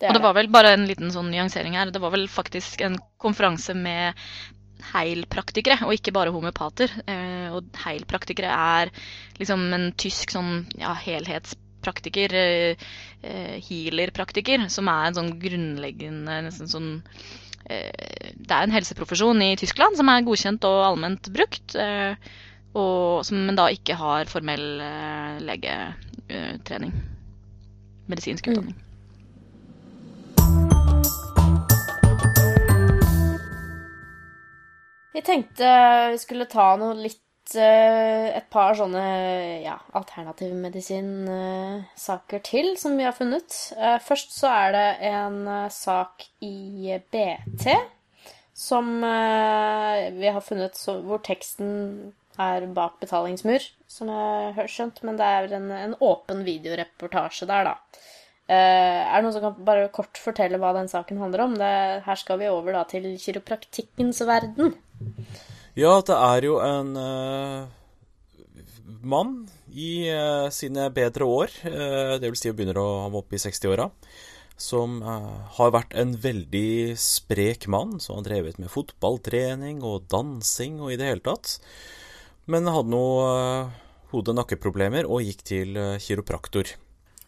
[0.00, 1.92] det og det var vel bare en liten sånn nyansering her.
[1.94, 4.16] Det var vel faktisk en konferanse med
[4.94, 6.98] heilpraktikere, og ikke bare homeopater.
[7.04, 8.92] Uh, og heilpraktikere er
[9.38, 12.88] liksom en tysk sånn ja, helhetspraktiker praktiker, eh,
[13.22, 16.90] eh, healer-praktiker, som er en sånn grunnleggende nesten sånn
[17.68, 21.76] eh, Det er en helseprofesjon i Tyskland som er godkjent og allment brukt,
[22.78, 24.80] og som men da ikke har formell
[25.44, 26.92] legetrening.
[28.08, 28.52] Medisinsk mm.
[28.52, 28.76] utdanning.
[28.76, 28.84] Mm.
[35.18, 35.68] Vi tenkte
[36.12, 39.00] vi skulle ta noe litt et par sånne
[39.64, 43.72] ja, alternativmedisinsaker til som vi har funnet.
[43.78, 47.66] Eh, først så er det en eh, sak i BT
[48.58, 50.74] som vi har funnet
[51.06, 52.10] hvor teksten
[52.42, 54.98] er bak betalingsmur, som jeg har skjønt.
[55.06, 57.74] Men det er en, en åpen videoreportasje der, da.
[58.50, 61.54] er det noen som kan bare kort fortelle hva den saken handler om?
[61.54, 64.74] Det, her skal vi over da til kiropraktikkens verden.
[65.78, 67.68] Ja, det er jo en uh,
[69.06, 73.36] mann i uh, sine bedre år, uh, det vil si å begynner å ha opp
[73.36, 73.86] i 60-åra,
[74.58, 80.90] som har vært en veldig sprek mann, som har drevet med fotballtrening og dansing og
[80.90, 81.60] i det hele tatt.
[82.50, 83.28] Men hadde noe
[84.10, 86.74] hode- og nakkeproblemer og gikk til kiropraktor.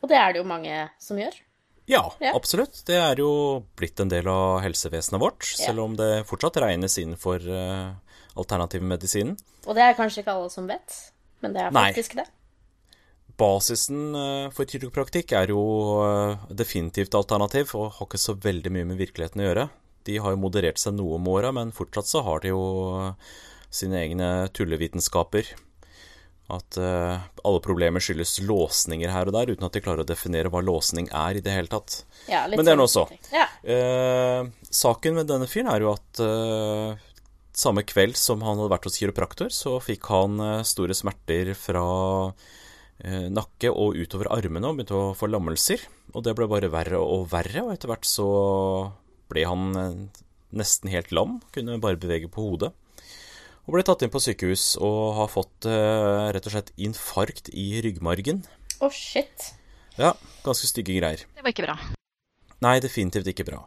[0.03, 1.39] Og det er det jo mange som gjør?
[1.87, 2.83] Ja, ja, absolutt.
[2.87, 3.31] Det er jo
[3.79, 7.95] blitt en del av helsevesenet vårt, selv om det fortsatt regnes innenfor uh,
[8.39, 9.39] alternativmedisinen.
[9.67, 10.99] Og det er kanskje ikke alle som vet,
[11.45, 12.25] men det er faktisk Nei.
[12.25, 12.37] det.
[13.41, 15.63] Basisen eh, for kiropraktikk er jo
[16.05, 19.69] eh, definitivt alternativ og har ikke så veldig mye med virkeligheten å gjøre.
[20.09, 22.63] De har jo moderert seg noe om åra, men fortsatt så har de jo
[23.01, 23.35] eh,
[23.73, 25.55] sine egne tullevitenskaper.
[26.51, 30.51] At uh, alle problemer skyldes låsninger her og der, uten at de klarer å definere
[30.51, 32.01] hva låsning er i det hele tatt.
[32.27, 33.05] Ja, Men det er nå så.
[33.31, 33.45] Ja.
[33.63, 36.99] Uh, saken med denne fyren er jo at uh,
[37.57, 41.85] samme kveld som han hadde vært hos kiropraktor, så fikk han eh, store smerter fra
[43.03, 45.85] eh, nakke og utover armene og begynte å få lammelser.
[46.15, 48.29] Og det ble bare verre og verre, og etter hvert så
[49.31, 50.25] ble han eh,
[50.57, 51.39] nesten helt lam.
[51.55, 52.73] Kunne bare bevege på hodet.
[53.69, 58.43] Og ble tatt inn på sykehus og har fått rett og slett infarkt i ryggmargen.
[58.81, 59.53] Å, oh, shit.
[60.01, 61.29] Ja, ganske stygge greier.
[61.37, 62.00] Det var ikke bra.
[62.65, 63.63] Nei, definitivt ikke bra.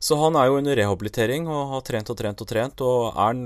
[0.00, 3.42] Så han er jo under rehabilitering og har trent og trent og trent, og er,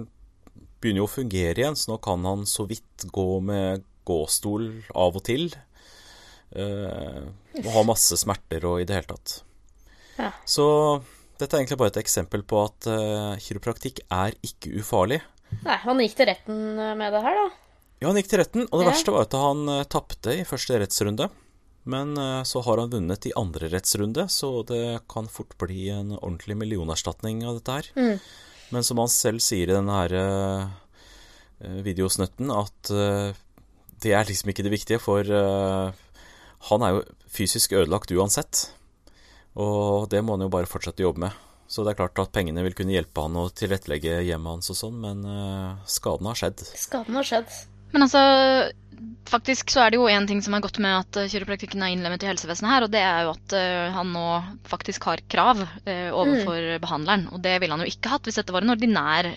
[0.83, 5.19] begynner jo å fungere igjen, så nå kan han så vidt gå med gåstol av
[5.19, 5.49] og til.
[6.53, 9.39] Uh, og har masse smerter og i det hele tatt.
[10.19, 10.29] Ja.
[10.45, 10.67] Så
[11.41, 15.23] dette er egentlig bare et eksempel på at uh, kiropraktikk er ikke ufarlig.
[15.65, 17.47] Nei, han gikk til retten med det her, da?
[18.03, 18.91] Ja, han gikk til retten, og det ja.
[18.93, 21.31] verste var at han uh, tapte i første rettsrunde.
[21.83, 26.15] Men eh, så har han vunnet i andre rettsrunde, så det kan fort bli en
[26.15, 27.89] ordentlig millionerstatning av dette her.
[27.97, 28.19] Mm.
[28.73, 30.69] Men som han selv sier i denne her uh,
[31.85, 33.35] videosnutten, at uh,
[34.03, 35.29] det er liksom ikke det viktige, for
[36.73, 38.65] han er jo fysisk ødelagt uansett.
[39.55, 41.37] Og det må han jo bare fortsette å jobbe med.
[41.71, 44.81] Så det er klart at pengene vil kunne hjelpe han å tilrettelegge hjemmet hans og
[44.81, 45.23] sånn, men
[45.87, 46.65] skaden har skjedd.
[46.83, 47.55] Skaden har skjedd.
[47.93, 48.23] Men altså,
[49.33, 51.95] faktisk så er det jo én ting som er godt med at eh, kiropraktikken er
[51.95, 54.29] innlemmet i helsevesenet her, og det er jo at uh, han nå
[54.69, 56.79] faktisk har krav uh, overfor mm.
[56.85, 57.27] behandleren.
[57.33, 59.35] Og det ville han jo ikke hatt hvis dette var en ordinær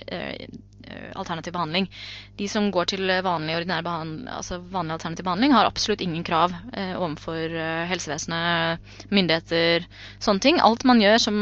[1.17, 1.87] alternativ behandling.
[2.37, 7.55] De som går til vanlig, altså vanlig alternativ behandling, har absolutt ingen krav overfor
[7.89, 9.87] helsevesenet, myndigheter,
[10.21, 10.59] sånne ting.
[10.61, 11.39] Alt man gjør som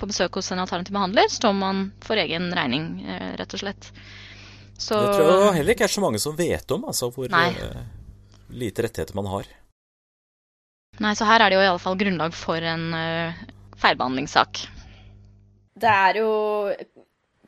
[0.00, 2.90] på besøk hos en alternativ behandler, står man for egen regning,
[3.38, 3.92] rett og slett.
[4.82, 4.98] Så...
[4.98, 7.82] Det tror jeg heller ikke er så mange som vet om, altså, hvor uh,
[8.50, 9.50] lite rettigheter man har.
[11.02, 13.44] Nei, så her er det jo i alle fall grunnlag for en uh,
[13.80, 14.64] feilbehandlingssak.
[15.82, 16.32] Det er jo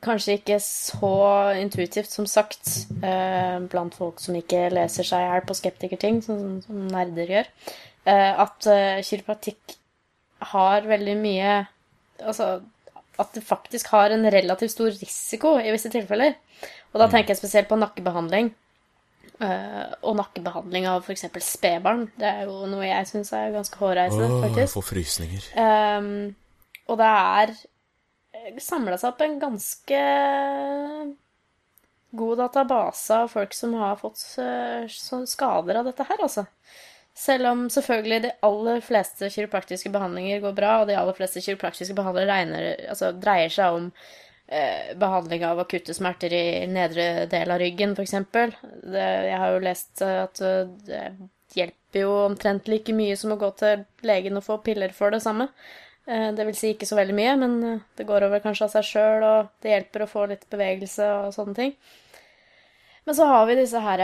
[0.04, 1.14] kanskje ikke så
[1.58, 2.70] intuitivt, som sagt,
[3.02, 7.50] uh, blant folk som ikke leser seg i hjel på skeptikerting, sånn som nerder gjør,
[8.04, 8.66] at
[9.08, 9.78] kiropraktikk
[10.52, 11.52] har veldig mye
[12.20, 12.58] Altså
[13.20, 16.36] at det faktisk har en relativt stor risiko i visse tilfeller.
[16.92, 17.12] Og da mm.
[17.14, 18.52] tenker jeg spesielt på nakkebehandling.
[19.34, 21.26] Uh, og nakkebehandling av f.eks.
[21.42, 22.06] spedbarn.
[22.18, 24.64] Det er jo noe jeg syns er ganske hårreisende, oh, faktisk.
[24.66, 25.48] Jeg får frysninger.
[25.58, 26.10] Um,
[26.90, 27.54] og det er
[28.60, 30.00] samla seg opp en ganske
[32.14, 36.46] god database av folk som har fått uh, skader av dette her, altså.
[37.14, 41.94] Selv om selvfølgelig de aller fleste kiropraktiske behandlinger går bra, og de aller fleste kiropraktiske
[41.94, 43.86] behandlere regner, altså, dreier seg om
[44.48, 48.16] eh, behandling av akutte smerter i nedre del av ryggen, f.eks.
[48.98, 51.04] Jeg har jo lest at eh, det
[51.54, 55.22] hjelper jo omtrent like mye som å gå til legen og få piller for det
[55.22, 55.46] samme.
[56.06, 58.74] Eh, det vil si ikke så veldig mye, men eh, det går over kanskje av
[58.74, 61.78] seg sjøl, og det hjelper å få litt bevegelse og sånne ting.
[63.06, 64.02] Men så har vi disse her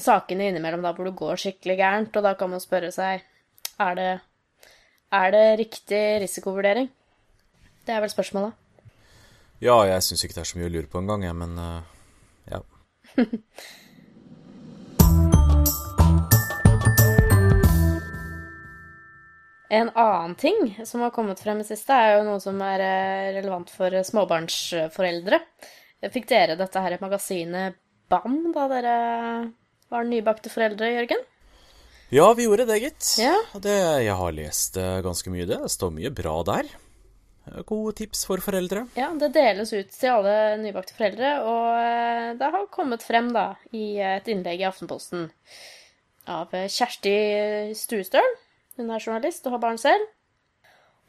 [0.00, 3.24] sakene innimellom da hvor det går skikkelig gærent, og da kan man spørre seg
[3.76, 4.12] er det,
[5.12, 6.88] er det riktig risikovurdering?
[7.86, 8.56] Det er vel spørsmålet.
[9.62, 11.80] Ja, jeg syns ikke det er så mye å lure på engang, jeg, men uh,
[12.52, 12.60] ja.
[19.76, 23.30] En annen ting som har kommet frem i siste, er jo noe som er eh,
[23.34, 25.40] relevant for småbarnsforeldre.
[26.14, 27.74] Fikk dere dette her i magasinet
[28.06, 28.94] BAM da dere
[29.92, 31.22] var nybakte foreldre, Jørgen?
[32.14, 33.06] Ja, vi gjorde det, gitt.
[33.18, 33.34] Ja.
[33.58, 33.74] Det,
[34.06, 35.58] jeg har lest eh, ganske mye det.
[35.64, 36.68] Det står mye bra der.
[37.66, 38.84] Gode tips for foreldre.
[38.98, 43.52] Ja, det deles ut til alle nybakte foreldre, og eh, det har kommet frem da
[43.74, 45.28] i et innlegg i Aftenposten
[46.30, 47.16] av Kjersti
[47.78, 48.32] Stuestøl.
[48.78, 50.06] Hun er journalist og har barn selv.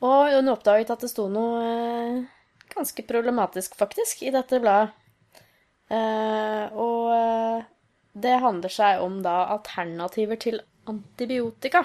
[0.06, 2.20] Og hun oppdaget at det sto noe eh,
[2.74, 4.94] ganske problematisk, faktisk, i dette bladet.
[5.88, 7.64] Og
[8.24, 11.84] det handler seg om da alternativer til antibiotika.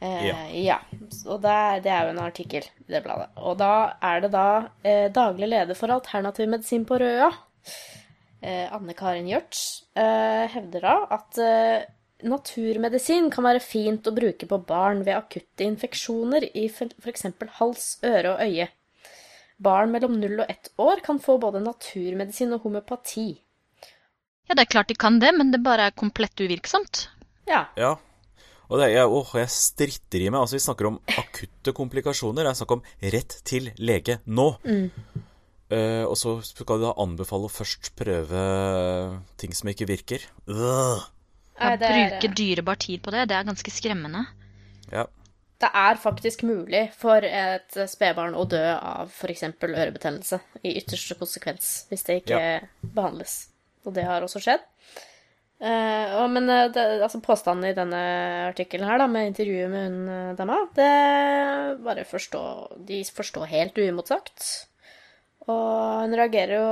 [0.00, 0.36] Eh, ja.
[0.56, 0.78] ja.
[1.26, 3.28] Og det er, det er, jo en artikkel i det bladet.
[3.36, 3.72] Og da
[4.10, 4.48] er det da
[4.82, 7.28] eh, daglig leder for alternativ medisin på Røa,
[8.40, 9.64] eh, Anne Karin Gjørts,
[10.00, 11.88] eh, hevder da at eh,
[12.24, 17.28] naturmedisin kan være fint å bruke på barn ved akutte infeksjoner i f.eks.
[17.58, 18.70] hals, øre og øye.
[19.60, 23.28] Barn mellom 0 og 1 år kan få både naturmedisin og homøopati.
[24.50, 27.04] Ja, det er klart de kan det, men det bare er komplett uvirksomt.
[27.46, 27.68] Ja.
[27.78, 27.92] ja.
[28.66, 30.40] Og det, jeg, åh, jeg stritter i meg.
[30.42, 32.42] Altså, vi snakker om akutte komplikasjoner.
[32.42, 32.82] Det er snakk om
[33.14, 34.48] rett til lege nå.
[34.66, 34.88] Mm.
[35.70, 38.42] Uh, og så skal du da anbefale å først prøve
[39.38, 40.26] ting som ikke virker.
[40.50, 40.98] Uh.
[41.60, 44.24] Ja, bruke dyrebar tid på det, det er ganske skremmende.
[44.90, 45.06] Ja.
[45.60, 49.44] Det er faktisk mulig for et spedbarn å dø av f.eks.
[49.60, 52.60] ørebetennelse i ytterste konsekvens hvis det ikke ja.
[52.82, 53.49] behandles.
[53.86, 54.66] Og det har også skjedd.
[55.60, 57.98] Uh, men eh, det, altså påstanden i denne
[58.48, 60.86] artikkelen her, da, med intervjuet med hun uh, dama, det
[61.84, 64.46] bare forstår De forstår helt uimotsagt.
[65.44, 66.70] Og hun reagerer jo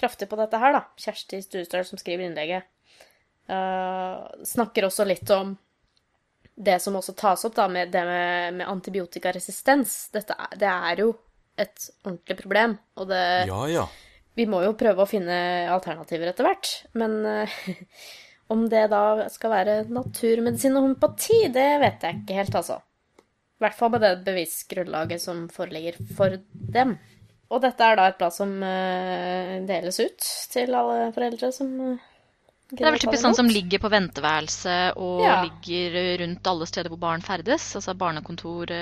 [0.00, 0.80] kraftig på dette her, da.
[0.96, 2.64] Kjersti Stuestøl, som skriver innlegget,
[3.52, 5.52] uh, snakker også litt om
[6.56, 10.06] det som også tas opp, da, med det med, med antibiotikaresistens.
[10.16, 11.12] Dette er, det er jo
[11.60, 13.84] et ordentlig problem, og det Ja, ja
[14.38, 15.36] vi må jo prøve å finne
[15.72, 16.70] alternativer etter hvert.
[16.98, 17.56] Men uh,
[18.54, 22.80] om det da skal være naturmedisin og homopati, det vet jeg ikke helt, altså.
[23.22, 26.96] I hvert fall med det bevisgrunnlaget som foreligger for dem.
[27.52, 32.08] Og dette er da et blad som uh, deles ut til alle foreldre som uh,
[32.72, 35.42] det er vel typisk sånn som ligger på venteværelset og ja.
[35.44, 37.66] ligger rundt alle steder hvor barn ferdes.
[37.76, 38.72] Altså barnekontor,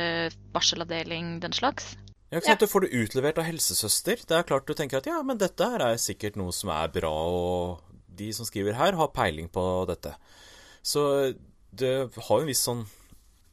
[0.54, 1.88] barselavdeling, den slags.
[2.30, 2.62] Ja, ikke sant?
[2.62, 4.20] Du får det utlevert av helsesøster.
[4.22, 6.92] Det er klart du tenker at ja, men dette her er sikkert noe som er
[6.94, 7.82] bra, og
[8.20, 10.14] de som skriver her, har peiling på dette.
[10.82, 11.02] Så
[11.74, 12.84] det har jo en viss sånn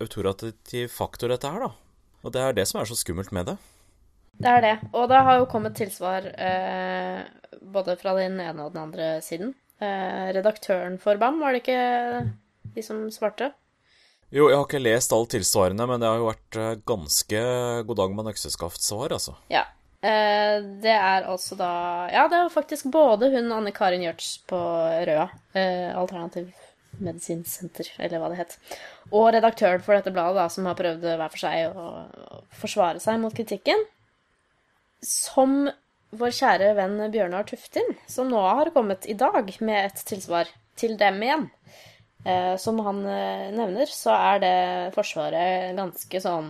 [0.03, 1.73] autoritativ faktor, dette her, da.
[2.21, 3.57] Og det er det som er så skummelt med det.
[4.37, 4.75] Det er det.
[4.93, 7.23] Og det har jo kommet tilsvar eh,
[7.73, 9.55] både fra den ene og den andre siden.
[9.81, 12.27] Eh, redaktøren for BAM, var det ikke
[12.75, 13.51] de som svarte?
[14.27, 17.41] Jo, jeg har ikke lest alle tilsvarene, men det har jo vært eh, ganske
[17.87, 19.37] god dag med økseskaft-svar, altså.
[19.53, 19.63] Ja.
[20.03, 21.71] Eh, det er altså da
[22.13, 24.59] Ja, det er faktisk både hun Anne Karin Gjørts på
[25.07, 26.51] Røa, eh, Alternativ
[26.99, 28.57] Medisinsenter, eller hva det het,
[29.13, 31.87] og redaktøren for dette bladet, da, som har prøvd hver for seg å,
[32.37, 33.83] å forsvare seg mot kritikken.
[35.05, 35.69] Som
[36.17, 40.97] vår kjære venn Bjørnar Tuftin, som nå har kommet i dag med et tilsvar til
[40.99, 41.47] dem igjen.
[42.27, 44.55] Eh, som han eh, nevner, så er det
[44.95, 46.49] Forsvaret ganske sånn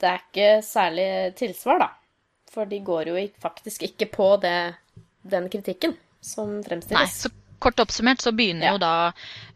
[0.00, 1.88] Det er ikke særlig tilsvar, da.
[2.48, 4.56] For de går jo faktisk ikke på det,
[5.28, 5.92] den kritikken
[6.24, 6.96] som fremstilles.
[6.96, 8.72] Nei, så kort oppsummert så begynner ja.
[8.76, 8.92] jo da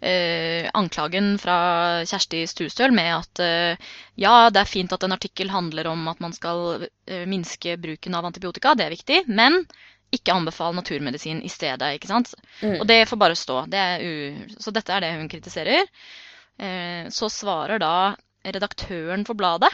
[0.04, 1.56] eh, anklagen fra
[2.08, 6.20] Kjersti Stustøl med at eh, ja, det er fint at en artikkel handler om at
[6.20, 9.62] man skal eh, minske bruken av antibiotika, det er viktig, men
[10.12, 11.94] ikke anbefale naturmedisin i stedet.
[11.96, 12.35] ikke sant?
[12.61, 12.81] Mm.
[12.81, 13.62] Og det får bare stå.
[13.72, 13.85] Det
[14.61, 15.88] så dette er det hun kritiserer.
[16.59, 17.94] Eh, så svarer da
[18.42, 19.70] redaktøren for bladet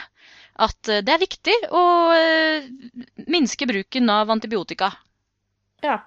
[0.59, 1.83] at eh, det er viktig å
[2.15, 2.69] eh,
[3.27, 4.93] minske bruken av antibiotika.
[5.85, 5.99] Ja.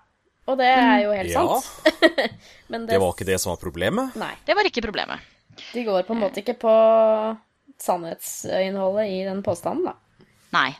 [0.50, 2.00] Og det er jo helt Ja, sant.
[2.72, 4.16] Men det var ikke det som var problemet.
[4.18, 4.32] Nei.
[4.46, 5.22] Det var ikke problemet.
[5.70, 6.72] De går på en måte ikke på
[7.82, 10.26] sannhetsinnholdet i den påstanden, da.
[10.52, 10.70] Nei.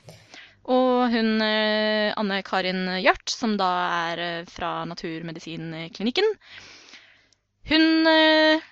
[0.70, 3.70] Og hun eh, Anne Karin Gjørt, som da
[4.10, 6.28] er eh, fra Naturmedisinklinikken,
[7.72, 8.62] hun eh,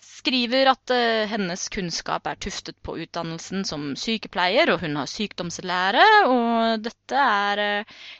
[0.00, 0.92] skriver at
[1.30, 7.62] hennes kunnskap er tuftet på utdannelsen som sykepleier, og hun har sykdomslære, og dette er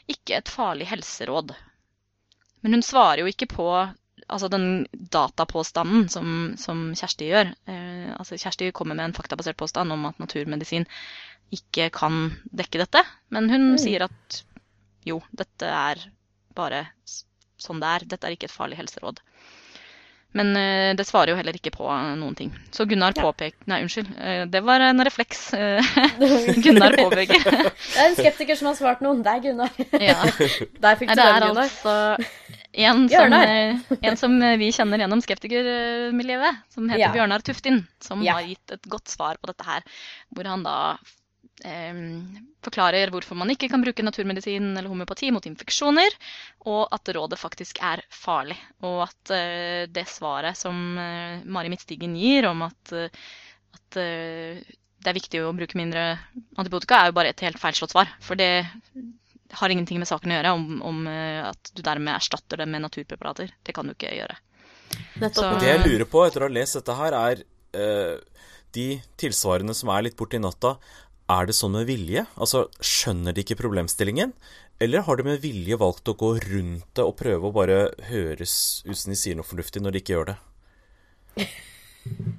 [0.07, 1.51] ikke et farlig helseråd.
[2.63, 3.67] Men hun svarer jo ikke på
[4.29, 7.53] altså den datapåstanden som, som Kjersti gjør.
[7.69, 10.85] Eh, altså Kjersti kommer med en faktabasert påstand om at naturmedisin
[11.55, 13.03] ikke kan dekke dette.
[13.31, 13.77] Men hun Mm.
[13.79, 14.41] sier at
[15.07, 16.01] jo, dette er
[16.55, 16.85] bare
[17.57, 18.05] sånn det er.
[18.15, 19.21] Dette er ikke et farlig helseråd.
[20.37, 21.87] Men eh, det svarer jo heller ikke på
[22.19, 22.51] noen ting.
[22.75, 23.23] Så Gunnar Ja.
[23.23, 24.09] påpeker Nei, unnskyld.
[24.19, 25.53] eh, det var en refleks.
[25.55, 25.79] eh,
[26.65, 27.39] Gunnar påpeker.
[27.47, 29.23] Det er en skeptiker som har svart noen.
[29.23, 29.71] Det er Gunnar.
[30.03, 30.19] ja.
[30.83, 31.63] Der fikk Nei, du den, Gunnar.
[31.63, 31.95] altså
[32.77, 37.13] en som, eh, en som vi kjenner gjennom skeptikermiljøet, som heter Ja.
[37.15, 38.33] Bjørnar Tuftin, som Ja.
[38.37, 39.81] har gitt et godt svar på dette her.
[40.33, 40.97] Hvor han da
[41.65, 41.93] eh,
[42.61, 46.13] forklarer hvorfor man ikke kan bruke naturmedisin eller homøopati mot infeksjoner,
[46.69, 48.57] og at rådet faktisk er farlig.
[48.83, 53.09] Og at eh, det svaret som eh, Mari Midtstigen gir om at, eh,
[53.73, 54.61] at eh,
[55.01, 56.19] det er viktig å bruke mindre
[56.57, 58.07] antibiotika, er jo bare et helt feilslått svar.
[58.21, 58.67] For det
[59.51, 62.83] har ingenting med saken å gjøre om, om eh, at du dermed erstatter det med
[62.83, 63.51] naturpreparater.
[63.63, 64.37] Det kan du ikke gjøre.
[65.33, 67.43] Så- Det jeg lurer på etter å ha lest dette her, er
[67.77, 68.17] uh,
[68.73, 70.77] de tilsvarende som er litt borti natta.
[71.29, 72.25] Er det sånn med vilje?
[72.39, 74.33] Altså, Skjønner de ikke problemstillingen?
[74.79, 77.79] Eller har de med vilje valgt å gå rundt det og prøve å bare
[78.11, 80.37] høres ut som de sier noe fornuftig, når de ikke gjør det?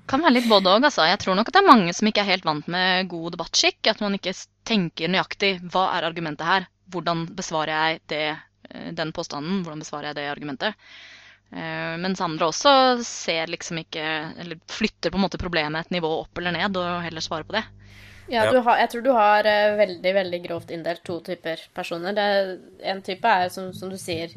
[0.08, 1.04] Kan være litt både òg, altså.
[1.10, 3.82] Jeg tror nok at det er mange som ikke er helt vant med god debattskikk.
[3.90, 4.32] At man ikke
[4.68, 6.68] tenker nøyaktig hva er argumentet her?
[6.92, 8.26] Hvordan besvarer jeg det,
[8.70, 9.62] eh, den påstanden?
[9.64, 10.88] Hvordan besvarer jeg det argumentet?
[11.52, 14.04] Eh, Mens andre også ser liksom ikke
[14.36, 17.56] Eller flytter på en måte problemet et nivå opp eller ned, og heller svarer på
[17.56, 17.64] det.
[18.28, 22.12] Ja, har, jeg tror du har eh, veldig veldig grovt inndelt to typer personer.
[22.12, 22.26] Det,
[22.84, 24.34] en type er, som, som du sier,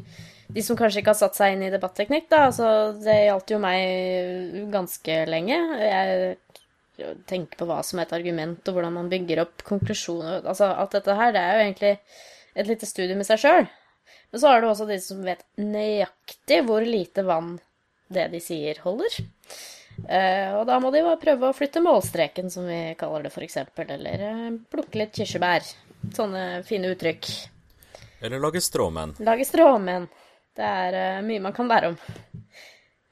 [0.52, 2.30] de som kanskje ikke har satt seg inn i debatteknikk.
[2.32, 2.46] Da.
[2.48, 2.70] Altså,
[3.04, 5.58] det gjaldt jo meg ganske lenge.
[5.84, 10.40] Jeg tenker på hva som er et argument, og hvordan man bygger opp konklusjoner.
[10.40, 11.92] Altså, alt dette her, det er jo egentlig
[12.54, 13.68] et lite studie med seg sjøl.
[14.32, 17.56] Men så har du også de som vet nøyaktig hvor lite vann
[18.12, 19.22] det de sier, holder.
[20.08, 23.58] Eh, og da må de jo prøve å flytte målstreken, som vi kaller det, f.eks.
[23.84, 25.64] Eller eh, plukke litt kirsebær.
[26.16, 27.30] Sånne fine uttrykk.
[28.22, 29.14] Eller lage stråmenn?
[29.24, 30.08] Lage stråmenn.
[30.56, 31.98] Det er eh, mye man kan lære om.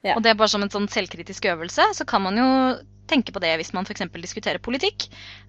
[0.05, 0.17] Ja.
[0.17, 2.49] Og det er bare som en sånn selvkritisk øvelse, så kan man jo
[3.11, 4.07] tenke på det hvis man f.eks.
[4.23, 5.09] diskuterer politikk.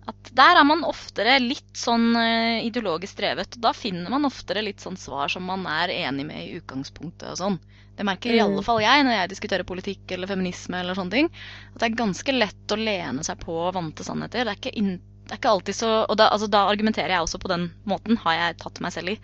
[0.09, 3.57] At der er man oftere litt sånn eh, ideologisk drevet.
[3.57, 7.29] og Da finner man oftere litt sånn svar som man er enig med i utgangspunktet
[7.31, 7.59] og sånn.
[7.97, 8.45] Det merker i Mm.
[8.47, 11.31] alle fall jeg når jeg diskuterer politikk eller feminisme eller sånne ting.
[11.75, 14.45] At det er ganske lett å lene seg på vante sannheter.
[14.47, 14.93] Det er ikke, in,
[15.27, 18.17] det er ikke alltid så Og da, altså, da argumenterer jeg også på den måten,
[18.23, 19.19] har jeg tatt meg selv i.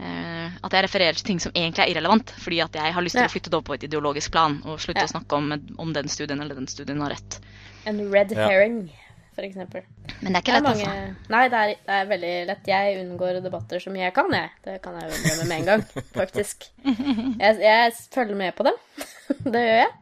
[0.00, 3.14] Eh, at jeg refererer til ting som egentlig er irrelevant, fordi at jeg har lyst
[3.14, 3.28] til Ja.
[3.28, 5.06] å flytte det over på et ideologisk plan og slutte Ja.
[5.06, 7.38] å snakke om om den studien eller den studien har rett.
[7.86, 8.48] En red Ja.
[8.48, 8.90] herring,
[9.34, 9.82] for eksempel.
[10.22, 10.86] Men det er ikke Det er lett, altså.
[10.86, 11.16] mange...
[11.28, 12.66] Nei, det er, det er veldig lett.
[12.66, 14.50] Jeg unngår debatter som jeg kan, jeg.
[14.64, 15.82] Det kan jeg jo innrømme med en gang,
[16.20, 16.68] faktisk.
[16.84, 18.74] Jeg, jeg følger med på dem.
[19.52, 19.92] det gjør jeg.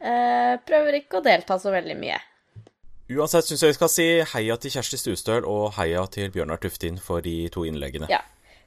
[0.00, 2.18] Uh, prøver ikke å delta så veldig mye.
[3.10, 6.96] Uansett syns jeg vi skal si heia til Kjersti Stustøl og heia til Bjørnar Tuftin
[7.02, 8.06] for de to innleggene.
[8.08, 8.20] Ja.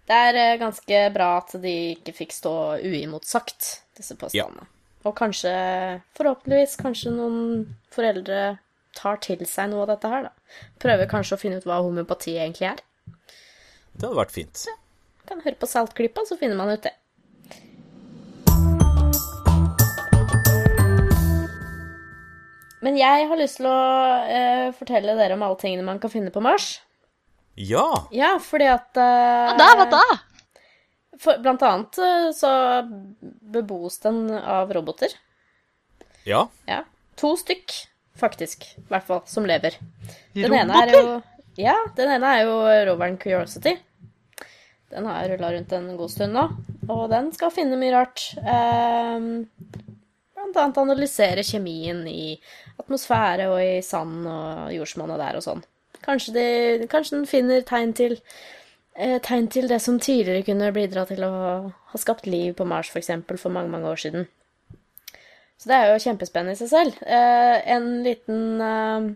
[0.04, 4.68] Det er eh, ganske bra at de ikke fikk stå uimotsagt, disse påstandene.
[5.08, 5.52] Og kanskje,
[6.16, 7.40] forhåpentligvis, kanskje noen
[7.92, 8.58] foreldre
[8.96, 10.60] tar til seg noe av dette her, da.
[10.84, 12.84] Prøver kanskje å finne ut hva homeopati egentlig er.
[13.94, 14.66] Det hadde vært fint.
[14.68, 14.78] Ja.
[15.30, 16.96] Kan høre på Saltklypa, så finner man ut det.
[22.84, 23.78] Men jeg har lyst til å
[24.28, 26.82] eh, fortelle dere om alle tingene man kan finne på Mars.
[27.56, 28.08] Ja!
[28.12, 29.68] Ja, fordi at eh, Hva da?
[29.78, 30.04] Hva da?
[31.22, 32.50] For, blant annet eh, så
[33.54, 35.14] bebos den av roboter.
[36.26, 36.48] Ja.
[36.66, 36.82] Ja.
[37.22, 37.76] To stykk,
[38.18, 38.66] faktisk.
[38.80, 39.78] I hvert fall, som lever.
[40.34, 41.04] Den ene er jo
[41.60, 42.56] Ja, den ene er jo
[42.90, 43.76] roveren Curiosity.
[44.94, 46.44] Den har rulla rundt en god stund nå,
[46.94, 48.28] og den skal finne mye rart.
[48.46, 49.46] Um,
[50.34, 52.36] blant annet analysere kjemien i
[52.82, 55.64] atmosfære og i sand og jordsmonnet der og sånn.
[56.04, 58.18] Kanskje, de, kanskje den finner tegn til
[58.96, 61.34] eh, tegn til det som tidligere kunne bidra til å
[61.94, 63.12] ha skapt liv på Mars, f.eks.
[63.28, 64.28] For, for mange, mange år siden.
[65.58, 66.98] Så det er jo kjempespennende i seg selv.
[67.08, 69.12] Eh, en liten eh,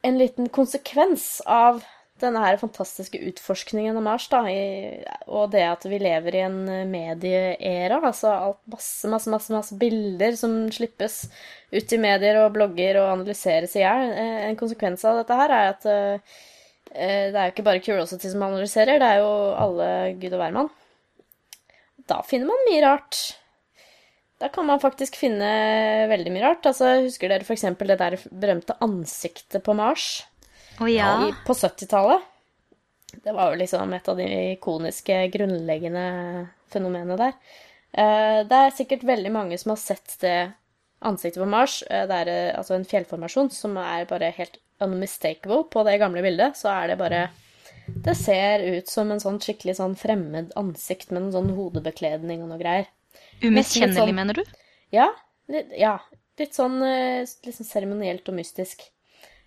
[0.00, 1.82] En liten konsekvens av
[2.22, 6.58] denne her fantastiske utforskningen av Mars, da, i, og det at vi lever i en
[6.90, 11.24] medieera, altså alt, masse, masse, masse, masse bilder som slippes
[11.72, 14.14] ut i medier og blogger og analyseres i hjel.
[14.14, 16.38] Eh, en konsekvens av dette her er at uh,
[16.90, 19.34] det er jo ikke bare Curiosity som analyserer, det er jo
[19.66, 19.90] alle
[20.22, 20.72] gud og hvermann.
[22.10, 23.20] Da finner man mye rart.
[24.40, 25.50] Da kan man faktisk finne
[26.10, 26.66] veldig mye rart.
[26.66, 27.68] Altså, husker dere f.eks.
[27.76, 30.24] det der berømte ansiktet på Mars
[30.80, 31.10] Å ja.
[31.28, 32.26] i, på 70-tallet?
[33.24, 36.04] Det var jo liksom et av de ikoniske, grunnleggende
[36.70, 37.34] fenomenene der.
[37.92, 40.36] Eh, det er sikkert veldig mange som har sett det
[41.02, 41.80] ansiktet på Mars.
[41.90, 46.22] Eh, Det er eh, altså en fjellformasjon som er bare helt unmistakable på det gamle
[46.24, 46.56] bildet.
[46.56, 47.28] Så er det bare
[47.90, 52.52] Det ser ut som en sånn skikkelig sånn fremmed ansikt med en sånn hodebekledning og
[52.52, 52.86] noe greier.
[53.42, 54.44] Umiskjennelig, sånn- mener du?
[54.94, 55.08] Ja,
[55.50, 55.96] litt, ja,
[56.38, 58.86] litt sånn liksom seremonielt og mystisk.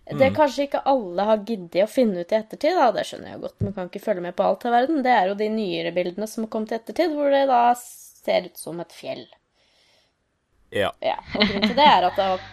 [0.04, 3.40] Det kanskje ikke alle har giddet å finne ut i ettertid, da, det skjønner jeg
[3.40, 5.00] godt, man kan ikke følge med på alt i verden.
[5.04, 8.50] Det er jo de nyere bildene som har kommet i ettertid, hvor det da ser
[8.50, 9.24] ut som et fjell.
[10.74, 10.90] Ja.
[11.00, 12.48] Ja, og grunnen til det er at det har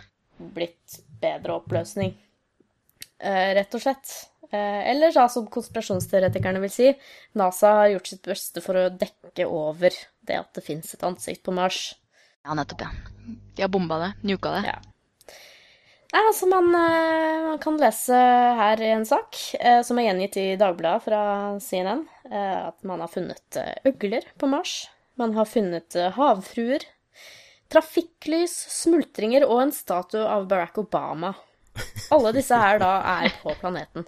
[0.55, 2.13] blitt bedre oppløsning,
[3.19, 4.13] eh, rett og slett.
[4.51, 6.93] Eh, eller da, som konspirasjonsteoretikerne vil si,
[7.39, 9.95] NASA har gjort sitt beste for å dekke over
[10.27, 11.97] det at det fins et ansikt på Mars.
[12.45, 13.35] Ja, nettopp, ja.
[13.55, 14.11] De har bomba det.
[14.27, 14.63] Nuka det.
[14.71, 14.79] Ja.
[16.11, 18.17] Nei, altså man, eh, man kan lese
[18.59, 21.21] her en sak eh, som er gjengitt i Dagbladet fra
[21.63, 24.89] CNN, eh, at man har funnet øgler på Mars.
[25.19, 26.83] Man har funnet havfruer,
[27.71, 31.31] trafikklys, smultringer og en statue av Barack Obama.
[32.11, 32.91] Alle disse her da
[33.23, 34.03] er på planeten.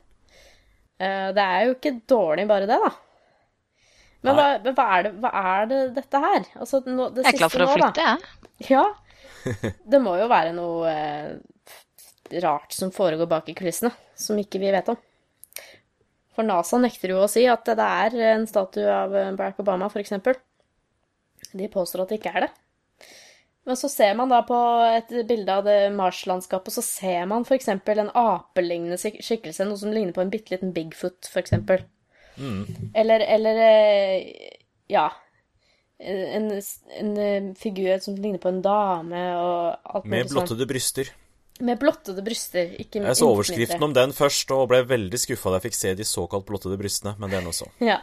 [0.99, 2.91] Eh, det er jo ikke dårlig bare det, da.
[4.23, 6.45] Men hva, hva, er det, hva er det dette her?
[6.55, 8.51] Altså, nå, det Jeg er klar for å flytte, jeg.
[8.71, 8.85] Ja.
[9.91, 11.33] Det må jo være noe eh,
[12.43, 14.99] rart som foregår bak i kulissene, som ikke vi vet om.
[16.33, 20.15] For NASA nekter jo å si at det er en statue av Barack Obama, f.eks.
[21.53, 22.51] De påstår at det ikke er det.
[23.63, 24.57] Men så ser man da på
[24.89, 27.69] et bilde av det Mars-landskapet, så ser man f.eks.
[27.69, 31.53] en apelignende skikkelse, noe som ligner på en bitte liten Bigfoot, f.eks.
[32.97, 34.57] Eller, eller eh,
[34.89, 35.11] ja
[36.03, 36.61] en,
[36.99, 40.33] en eh, figur som ligner på en dame og alt Med sånt.
[40.33, 41.11] Med blottede bryster.
[41.61, 42.71] Med blottede bryster.
[42.81, 45.93] Ikke Jeg så overskriften om den først, og ble veldig skuffa da jeg fikk se
[45.99, 47.69] de såkalt blottede brystene, men det er nå så.
[47.91, 47.99] Ja.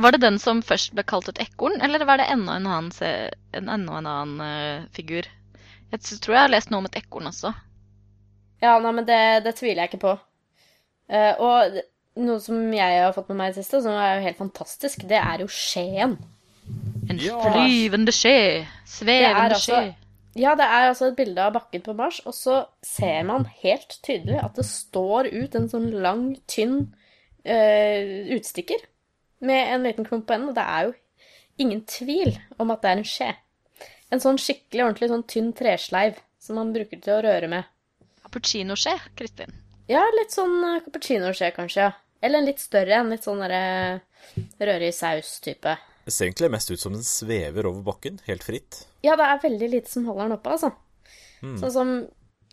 [0.00, 2.92] Var det den som først ble kalt et ekorn, eller var det enda en annen,
[3.52, 5.26] en, enda en annen uh, figur?
[5.92, 7.50] Jeg tror jeg har lest noe om et ekorn også.
[8.62, 10.14] ja, nei, men det, det tviler jeg ikke på.
[11.12, 11.76] Uh, og
[12.24, 15.04] noe som jeg har fått med meg i det siste, som er jo helt fantastisk,
[15.10, 16.16] det er jo skjeen.
[17.10, 17.36] En Ja.
[17.44, 18.64] flyvende skje.
[18.88, 19.76] Svevende skje.
[19.76, 19.94] altså, skje.
[20.38, 23.98] Ja, det er altså et bilde av bakken på Mars, og så ser man helt
[24.04, 26.94] tydelig at det står ut en sånn lang, tynn
[27.44, 28.86] eh, utstikker
[29.44, 30.94] med en liten klump på enden, og det er jo
[31.62, 33.32] ingen tvil om at det er en skje.
[34.12, 37.68] En sånn skikkelig ordentlig sånn tynn tresleiv som man bruker til å røre med.
[38.24, 39.52] Cappuccinoskje, Kristin.
[39.90, 41.90] Ja, litt sånn eh, cappuccino-skje, kanskje.
[41.90, 41.92] ja.
[42.22, 43.10] Eller en litt større en.
[43.10, 44.00] Litt sånn derre
[44.62, 45.74] røre i saus-type.
[46.06, 48.84] Det ser egentlig mest ut som den svever over bakken, helt fritt.
[49.02, 50.72] Ja, det er veldig lite som holder den oppe, altså.
[51.58, 51.88] Sånn som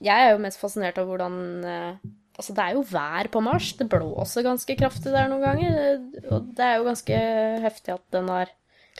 [0.01, 1.33] Jeg er jo mest fascinert av hvordan
[1.65, 1.97] eh,
[2.39, 3.73] Altså, det er jo vær på Mars.
[3.75, 5.75] Det blåser ganske kraftig der noen ganger.
[5.75, 7.17] eh, Og det er jo ganske
[7.65, 8.47] heftig at den har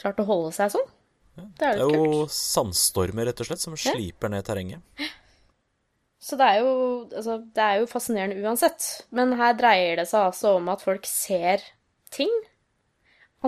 [0.02, 0.90] klart å holde seg sånn.
[1.56, 2.34] Det er Det er jo kult.
[2.36, 4.84] sandstormer, rett og slett, som sliper ned terrenget.
[6.20, 6.74] Så det er, jo,
[7.16, 8.90] altså, det er jo fascinerende uansett.
[9.16, 11.64] Men her dreier det seg altså om at folk ser
[12.12, 12.34] ting.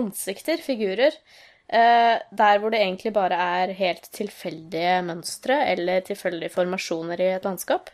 [0.00, 1.12] Ansikter, figurer.
[1.72, 7.46] Eh, der hvor det egentlig bare er helt tilfeldige mønstre eller tilfeldige formasjoner i et
[7.48, 7.88] landskap.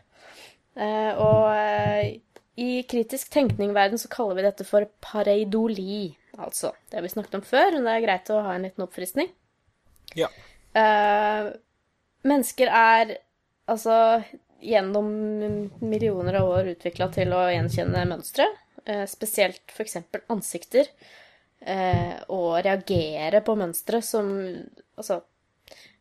[0.74, 2.16] Eh, og eh,
[2.58, 6.16] i kritisk tenkning-verden så kaller vi dette for pareidoli.
[6.38, 8.82] Altså, det har vi snakket om før, men det er greit å ha en liten
[8.82, 9.30] oppfriskning.
[10.18, 10.26] Ja.
[10.74, 11.52] Eh,
[12.26, 13.14] mennesker er
[13.70, 13.94] altså
[14.58, 15.06] gjennom
[15.86, 18.48] millioner av år utvikla til å gjenkjenne mønstre.
[19.06, 19.98] Spesielt f.eks.
[20.32, 20.88] ansikter.
[21.58, 24.28] Eh, og reagere på mønstre som
[24.98, 25.20] Altså,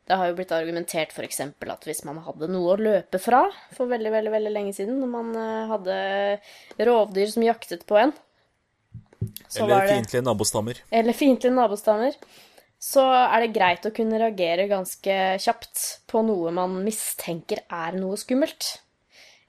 [0.07, 1.41] det har jo blitt argumentert f.eks.
[1.43, 3.43] at hvis man hadde noe å løpe fra
[3.75, 8.13] for veldig, veldig, veldig lenge siden, når man eh, hadde rovdyr som jaktet på en
[9.47, 10.81] så Eller fiendtlige nabostammer.
[10.91, 12.17] eller fiendtlige nabostammer,
[12.77, 18.17] så er det greit å kunne reagere ganske kjapt på noe man mistenker er noe
[18.21, 18.75] skummelt.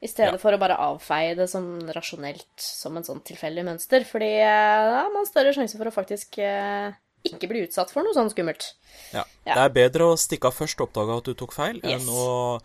[0.01, 0.38] I stedet Ja.
[0.38, 4.05] for å bare avfeie det som rasjonelt, som en sånn tilfeldig mønster.
[4.07, 6.92] Fordi eh, da har man større sjanse for å faktisk eh,
[7.26, 8.74] ikke bli utsatt for noe sånn skummelt.
[9.12, 9.24] Ja.
[9.44, 9.55] Ja.
[9.57, 12.03] Det er bedre å stikke av først og oppdage at du tok feil, Yes.
[12.07, 12.61] enn å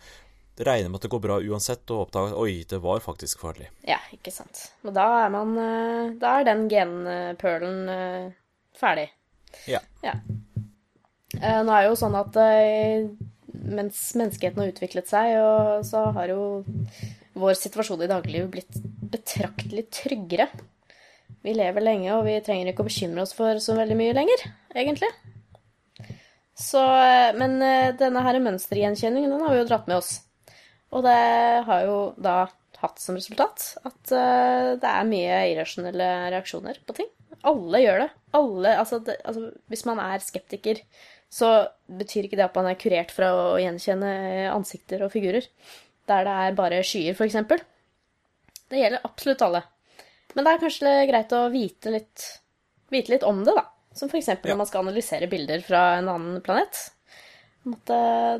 [0.62, 3.66] regne med at det går bra uansett, og oppdage at oi, det var faktisk farlig.
[3.82, 4.68] Ja, ikke sant.
[4.86, 8.32] Og da er man eh, Da er den genpølen
[8.78, 9.08] ferdig.
[9.66, 9.80] Ja.
[10.06, 10.14] Ja.
[11.40, 12.38] Eh, Nå er det jo sånn at
[13.54, 15.34] mens menneskeheten har utviklet seg,
[15.86, 16.64] så har jo
[17.38, 18.80] vår situasjon i dagliglivet blitt
[19.14, 20.48] betraktelig tryggere.
[21.44, 24.44] Vi lever lenge, og vi trenger ikke å bekymre oss for så veldig mye lenger,
[24.74, 25.10] egentlig.
[26.54, 30.20] Så, eh, men eh, denne her mønstergjenkjenningen, den har vi jo dratt med oss.
[30.94, 31.18] Og det
[31.66, 32.44] har jo da
[32.78, 37.10] hatt som resultat at eh, det er mye irrasjonelle reaksjoner på ting.
[37.44, 38.10] Alle gjør det.
[38.38, 40.80] Alle, altså, det, altså Hvis man er skeptiker,
[41.34, 41.50] så
[41.90, 44.12] betyr ikke det at man er kurert fra å gjenkjenne
[44.54, 45.48] ansikter og figurer.
[46.10, 47.36] Der det er bare skyer, f.eks.
[48.70, 49.62] Det gjelder absolutt alle.
[50.34, 52.26] Men det er kanskje greit å vite litt,
[52.92, 53.68] vite litt om det, da.
[53.94, 54.28] Som f.eks.
[54.32, 54.38] Ja.
[54.50, 56.90] når man skal analysere bilder fra en annen planet.
[57.64, 57.92] At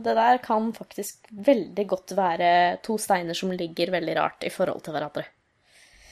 [0.05, 2.49] det der kan faktisk veldig godt være
[2.85, 5.25] to steiner som ligger veldig rart i forhold til hverandre.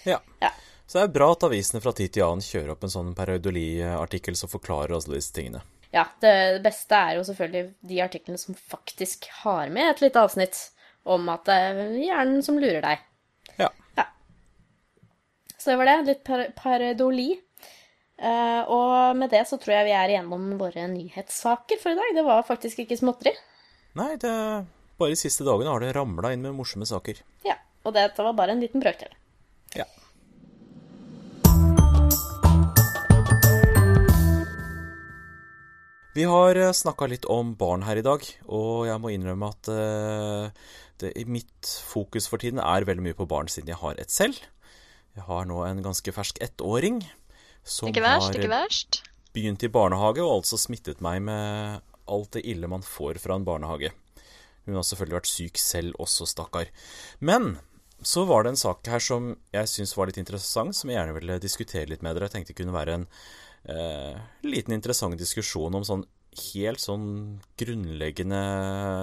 [0.08, 0.20] Ja.
[0.40, 0.52] Ja.
[0.86, 4.36] Så det er bra at avisene fra tid til annen kjører opp en sånn pareiodoli-artikkel
[4.38, 5.62] som forklarer alle disse tingene.
[5.92, 10.58] Ja, det beste er jo selvfølgelig de artiklene som faktisk har med et lite avsnitt
[11.04, 13.06] om at det er hjernen som lurer deg.
[13.58, 13.70] Ja.
[13.98, 14.06] Ja.
[15.56, 15.96] Så det var det.
[16.10, 17.30] Litt par paradoli.
[18.22, 22.14] Uh, og med det så tror jeg vi er igjennom våre nyhetssaker for i dag.
[22.14, 23.34] Det var faktisk ikke småtteri.
[23.98, 24.30] Nei, det
[25.00, 27.18] bare de siste dagene har det ramla inn med morsomme saker.
[27.46, 27.58] Ja.
[27.82, 29.10] Og dette var bare en liten brøkdel.
[29.74, 29.88] Ja.
[36.14, 40.70] Vi har snakka litt om barn her i dag, og jeg må innrømme at eh,
[41.10, 44.38] i mitt fokus for tiden er veldig mye på barn, siden jeg har et selv.
[45.16, 47.02] Jeg har nå en ganske fersk ettåring
[47.64, 49.02] som Ikke verst, ikke har verst.
[49.34, 53.44] begynt i barnehage, og altså smittet meg med alt det ille man får fra en
[53.46, 53.92] barnehage.
[54.66, 56.70] Hun har selvfølgelig vært syk selv også, stakkar.
[57.20, 57.56] Men
[58.02, 61.14] så var det en sak her som jeg syns var litt interessant, som jeg gjerne
[61.18, 62.28] ville diskutere litt med dere.
[62.30, 63.06] Jeg tenkte det kunne være en
[63.70, 68.40] eh, liten interessant diskusjon om sånn helt sånn grunnleggende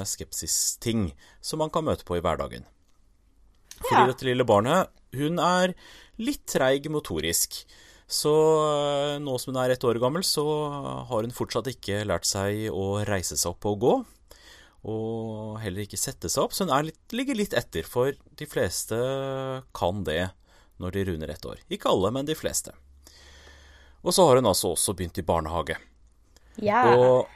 [0.10, 1.12] skepsis-ting
[1.42, 2.66] som man kan møte på i hverdagen.
[3.80, 4.08] Fordi Ja.
[4.08, 5.74] dette lille barnet, hun er
[6.18, 7.64] litt treig motorisk.
[8.10, 8.32] Så
[9.16, 12.70] eh, nå som hun er ett år gammel, så har hun fortsatt ikke lært seg
[12.74, 13.94] å reise seg opp og gå.
[14.90, 17.84] Og heller ikke sette seg opp, så hun er litt, ligger litt etter.
[17.84, 18.98] For de fleste
[19.76, 20.32] kan det
[20.80, 21.60] når de runder ett år.
[21.70, 22.72] Ikke alle, men de fleste.
[24.04, 25.76] Og så har hun altså også begynt i barnehage.
[26.66, 26.84] Ja.
[26.96, 27.30] Og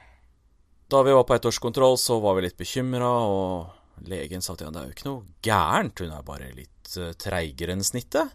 [0.91, 4.75] da vi var på ettårskontroll, så var vi litt bekymra, og legen sa at henne
[4.75, 8.33] det er jo ikke noe gærent, hun er bare litt uh, treigere enn snittet.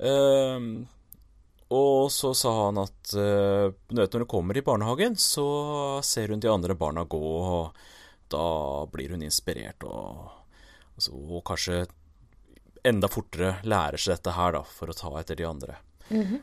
[0.00, 0.70] Ehm,
[1.70, 5.46] og så sa han at uh, når hun kommer i barnehagen, så
[6.06, 7.80] ser hun de andre barna gå, og
[8.30, 8.46] da
[8.92, 10.30] blir hun inspirert, og,
[10.94, 11.84] altså, og kanskje
[12.86, 15.80] enda fortere lærer seg dette her, da, for å ta etter de andre.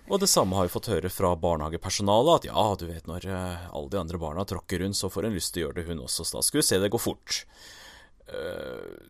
[0.08, 3.68] Og det samme har vi fått høre fra barnehagepersonalet, at ja, du vet når eh,
[3.68, 6.06] alle de andre barna tråkker rundt, så får hun lyst til å gjøre det hun
[6.06, 7.42] også, så da skal vi se det gå fort.
[8.28, 9.08] Uh,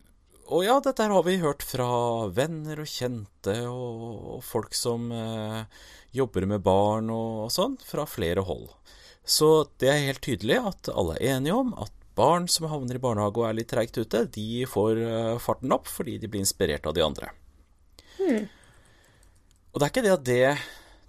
[0.48, 1.88] og ja, dette her har vi hørt fra
[2.32, 4.04] venner og kjente og,
[4.38, 5.64] og folk som eh,
[6.16, 8.70] jobber med barn og, og sånn, fra flere hold.
[9.28, 13.02] Så det er helt tydelig at alle er enige om at barn som havner i
[13.02, 16.88] barnehage og er litt treigt ute, de får eh, farten opp fordi de blir inspirert
[16.88, 17.34] av de andre.
[19.72, 20.52] Og det er ikke det at det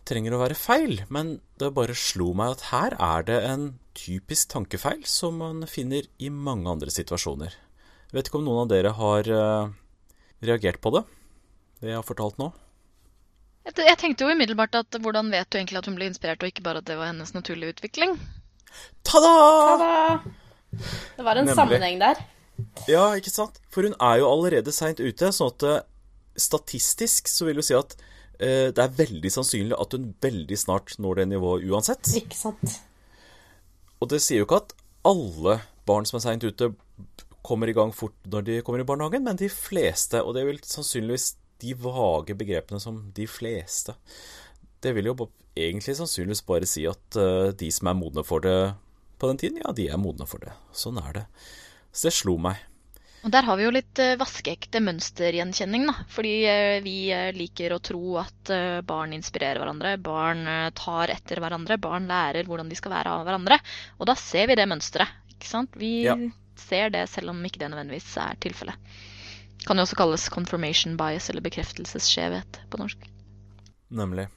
[0.09, 4.49] trenger å være feil, men det bare slo meg at her er det en typisk
[4.53, 7.53] tankefeil som man finner i mange andre situasjoner.
[8.09, 9.69] Jeg vet ikke om noen av dere har eh,
[10.49, 11.03] reagert på det,
[11.83, 12.49] det jeg har fortalt nå?
[13.69, 16.65] Jeg tenkte jo umiddelbart at hvordan vet du egentlig at hun ble inspirert, og ikke
[16.65, 18.15] bare at det var hennes naturlige utvikling?
[19.05, 19.33] Ta-da!
[19.69, 19.91] Ta-da!
[21.17, 21.57] Det var en Nemlig.
[21.59, 22.21] sammenheng der.
[22.89, 23.59] Ja, ikke sant?
[23.69, 25.83] For hun er jo allerede seint ute, sånn at eh,
[26.39, 27.93] statistisk så vil du si at
[28.39, 32.07] det er veldig sannsynlig at hun veldig snart når det nivået uansett.
[32.15, 32.77] Ikke sant?
[33.99, 34.75] Og det sier jo ikke at
[35.07, 35.57] alle
[35.89, 36.71] barn som er seint ute,
[37.45, 40.59] kommer i gang fort når de kommer i barnehagen, men de fleste, og det vil
[40.63, 43.95] sannsynligvis de vage begrepene som de fleste,
[44.83, 45.15] det vil jo
[45.59, 48.73] egentlig sannsynligvis bare si at eh, de som er modne for det
[49.19, 50.53] på den tiden, ja, de er modne for det.
[50.71, 51.25] Sånn er det.
[51.91, 52.61] Så det slo meg.
[53.19, 55.95] Og der har vi jo litt eh, vaskeekte mønstergjenkjenning, da.
[56.13, 58.51] Fordi eh, vi eh, liker å tro at
[58.87, 60.45] barn inspirerer hverandre, barn
[60.77, 63.59] tar etter hverandre, barn lærer hvordan de skal være av hverandre.
[63.99, 65.75] Og da ser vi det mønsteret, ikke sant?
[65.79, 66.15] Vi Ja.
[66.59, 68.75] ser det selv om ikke det nødvendigvis er tilfellet.
[69.67, 73.03] Kan jo også kalles confirmation bias eller bekreftelsesskjevhet på norsk.
[73.91, 74.29] Nemlig.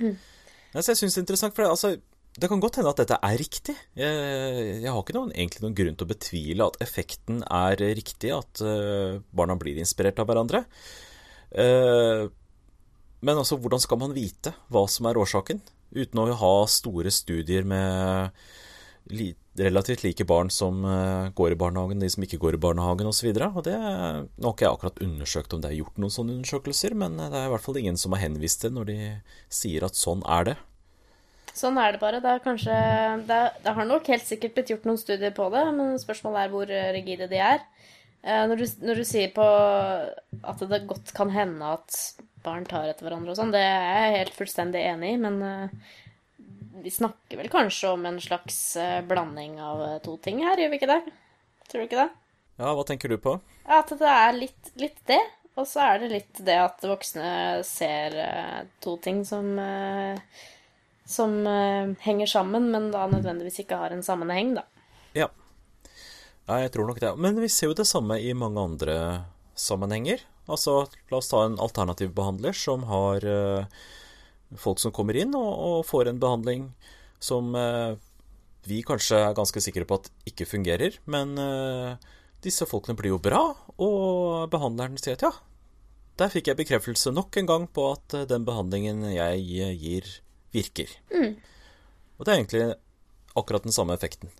[0.00, 1.96] Nei, så jeg syns det er interessant, for det, altså,
[2.38, 3.74] det kan godt hende at dette er riktig.
[3.98, 8.30] Jeg, jeg har ikke noen, egentlig noen grunn til å betvile at effekten er riktig,
[8.36, 10.62] at uh, barna blir inspirert av hverandre.
[11.50, 12.30] Uh,
[13.26, 15.60] men altså, hvordan skal man vite hva som er årsaken,
[15.90, 18.30] uten å ha store studier med
[19.58, 23.32] relativt like barn som uh, går i barnehagen, de som ikke går i barnehagen osv.
[23.34, 27.34] Nå har ikke jeg akkurat undersøkt om det er gjort noen sånne undersøkelser, men det
[27.34, 28.98] er i hvert fall ingen som har henvist det når de
[29.50, 30.60] sier at sånn er det.
[31.56, 32.20] Sånn er det bare.
[32.22, 32.76] Det, er kanskje,
[33.28, 36.52] det, det, har nok helt sikkert blitt gjort noen studier på det, men spørsmålet er
[36.54, 37.64] hvor rigide de er.
[38.22, 41.96] Eh, når du, når du sier på at det godt kan hende at
[42.44, 45.96] barn tar etter hverandre og sånn, det er jeg helt fullstendig enig i, men eh,
[46.84, 50.80] vi snakker vel kanskje om en slags eh, blanding av to ting her, gjør vi
[50.80, 51.00] ikke det?
[51.70, 52.08] Tror du ikke det?
[52.60, 53.38] Ja, hva tenker du på?
[53.64, 55.20] At det er litt, litt det.
[55.58, 58.14] Og så er det litt det at voksne ser
[58.80, 59.48] to ting som
[61.10, 64.64] som uh, henger sammen, men da nødvendigvis ikke har en sammenheng, da.
[65.16, 65.26] Ja.
[66.46, 67.14] ja, jeg tror nok det.
[67.18, 68.98] Men vi ser jo det samme i mange andre
[69.58, 70.22] sammenhenger.
[70.50, 73.82] Altså, la oss ta en alternativ behandler som har uh,
[74.58, 76.70] folk som kommer inn og, og får en behandling
[77.22, 77.98] som uh,
[78.66, 81.32] vi kanskje er ganske sikre på at ikke fungerer, men
[82.44, 83.38] disse folkene blir jo bra,
[83.80, 85.30] og behandleren sier at ja,
[86.20, 90.10] der fikk jeg bekreftelse nok en gang på at den behandlingen jeg gir,
[90.52, 90.92] virker.
[91.14, 91.34] Mm.
[92.16, 92.64] Og det er egentlig
[93.38, 94.32] akkurat den samme effekten.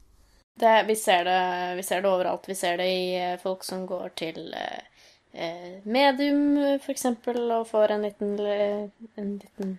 [0.61, 1.41] Det, vi, ser det,
[1.77, 2.49] vi, ser det, overalt.
[2.49, 7.95] Vi ser det i eh, folk som går til eh, eh medium, f.eks., og får
[7.95, 9.79] en liten, en liten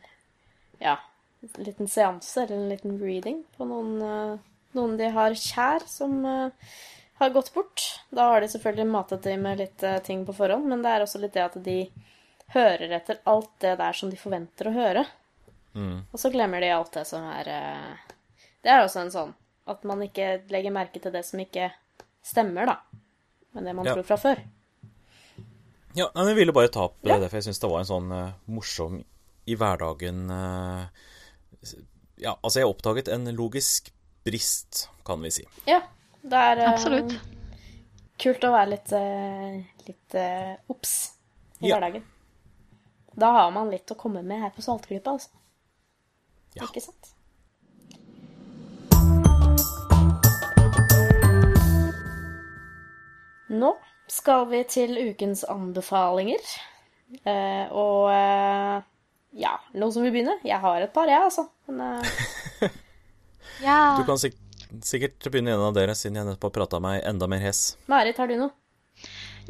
[0.79, 0.97] Ja,
[1.41, 4.39] en liten seanse eller en liten reading på noen, eh,
[4.77, 6.73] noen de har kjær som eh,
[7.21, 7.81] har gått bort.
[8.09, 11.05] Da har de selvfølgelig matet dem med litt eh, ting på forhånd, men det er
[11.05, 11.79] også litt det at de
[12.55, 15.05] hører etter alt det der som de forventer å høre.
[15.73, 16.01] Mm.
[16.11, 18.15] Og så glemmer de alt det som er eh,
[18.59, 19.29] Det er også en sånn
[19.71, 21.69] at man ikke legger merke til det som ikke
[22.25, 22.75] stemmer, da.
[23.55, 23.95] Med det man ja.
[23.95, 24.41] tror fra før.
[25.93, 27.17] Ja, men jeg ville bare ta opp ja.
[27.19, 29.01] det, for jeg syns det var en sånn uh, morsom
[29.49, 30.85] i hverdagen uh,
[32.21, 33.91] Ja, altså, jeg oppdaget en logisk
[34.25, 35.45] brist, kan vi si.
[35.67, 35.81] Ja,
[36.21, 37.17] det er uh, Absolutt.
[38.21, 38.91] kult å være litt
[39.87, 40.15] litt
[40.69, 40.95] obs
[41.59, 41.75] i ja.
[41.75, 42.05] hverdagen.
[43.17, 45.40] Da har man litt å komme med her på Saltklypa, altså.
[46.57, 46.67] Ja.
[46.67, 47.13] Ikke sant?
[53.51, 53.71] Nå
[54.11, 56.43] skal vi til ukens anbefalinger.
[57.27, 58.83] Eh, og eh,
[59.39, 60.37] ja, noen som vil begynne?
[60.47, 61.47] Jeg har et par, jeg, altså.
[61.67, 62.71] Men eh,
[63.67, 63.81] ja.
[63.99, 64.37] Du kan sik
[64.87, 67.73] sikkert begynne en av dere, siden jeg nettopp har prata meg enda mer hes.
[67.91, 68.55] Marit, har du noe?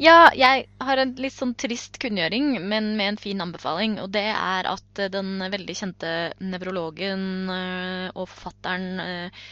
[0.02, 3.98] Ja, jeg har en litt sånn trist kunngjøring, men med en fin anbefaling.
[4.02, 7.22] Og det er at eh, den veldig kjente nevrologen
[7.52, 9.44] eh, og forfatteren eh,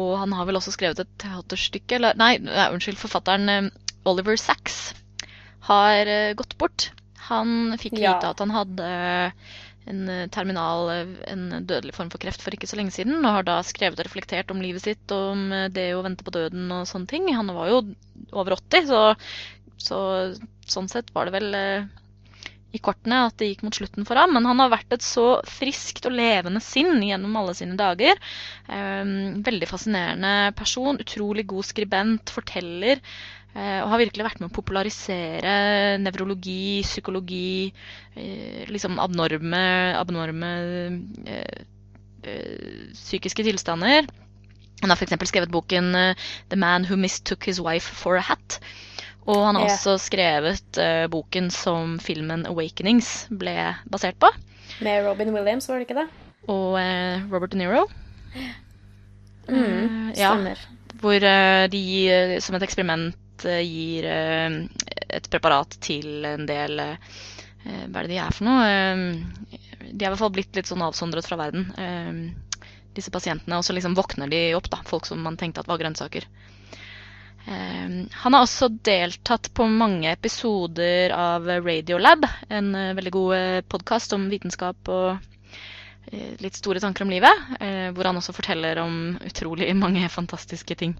[0.00, 3.68] Og han har vel også skrevet et teaterstykke Eller nei, unnskyld, forfatteren
[4.08, 4.94] Oliver Sacks
[5.68, 6.88] har gått bort.
[7.28, 8.32] Han fikk vite ja.
[8.32, 8.88] at han hadde
[9.90, 13.38] en eh, terminal, eh, en dødelig form for kreft for ikke så lenge siden, og
[13.38, 16.34] har da skrevet og reflektert om livet sitt og om eh, det å vente på
[16.34, 17.28] døden og sånne ting.
[17.36, 17.82] Han var jo
[18.32, 19.02] over 80, så,
[19.80, 20.00] så
[20.70, 21.60] sånn sett var det vel
[22.74, 24.32] i kortene at det gikk mot slutten for ham.
[24.34, 28.18] Men han har vært et så friskt og levende sinn gjennom alle sine dager.
[28.66, 30.98] Veldig fascinerende person.
[30.98, 32.98] Utrolig god skribent, forteller.
[33.54, 35.54] Eh, og har virkelig vært med å popularisere
[36.02, 37.70] nevrologi, psykologi,
[38.18, 39.62] eh, liksom abnorme,
[39.94, 40.50] abnorme
[41.30, 41.62] eh,
[42.96, 44.10] psykiske tilstander.
[44.82, 45.14] Han har f.eks.
[45.30, 48.58] skrevet boken 'The Man Who Mistook His Wife for a Hat'.
[49.24, 53.54] Og han har også skrevet boken som filmen 'Awakenings' ble
[53.88, 54.28] basert på.
[54.82, 56.08] Med Robin Williams, var det ikke det?
[56.48, 56.76] Og
[57.32, 57.86] Robert De Niro.
[59.48, 60.58] Mm, stemmer.
[60.58, 61.20] Ja, hvor
[61.68, 64.56] de som et eksperiment gir eh,
[65.08, 66.96] et preparat til en del eh,
[67.64, 68.64] Hva er det de er for noe?
[69.84, 71.66] De er i hvert fall blitt litt sånn avsondret fra verden,
[72.96, 73.56] disse pasientene.
[73.56, 76.26] Og så liksom våkner de opp, da, folk som man tenkte at var grønnsaker.
[77.44, 84.92] Han har også deltatt på mange episoder av Radiolab, en veldig god podkast om vitenskap
[84.92, 86.14] og
[86.44, 87.48] litt store tanker om livet.
[87.96, 90.96] Hvor han også forteller om utrolig mange fantastiske ting.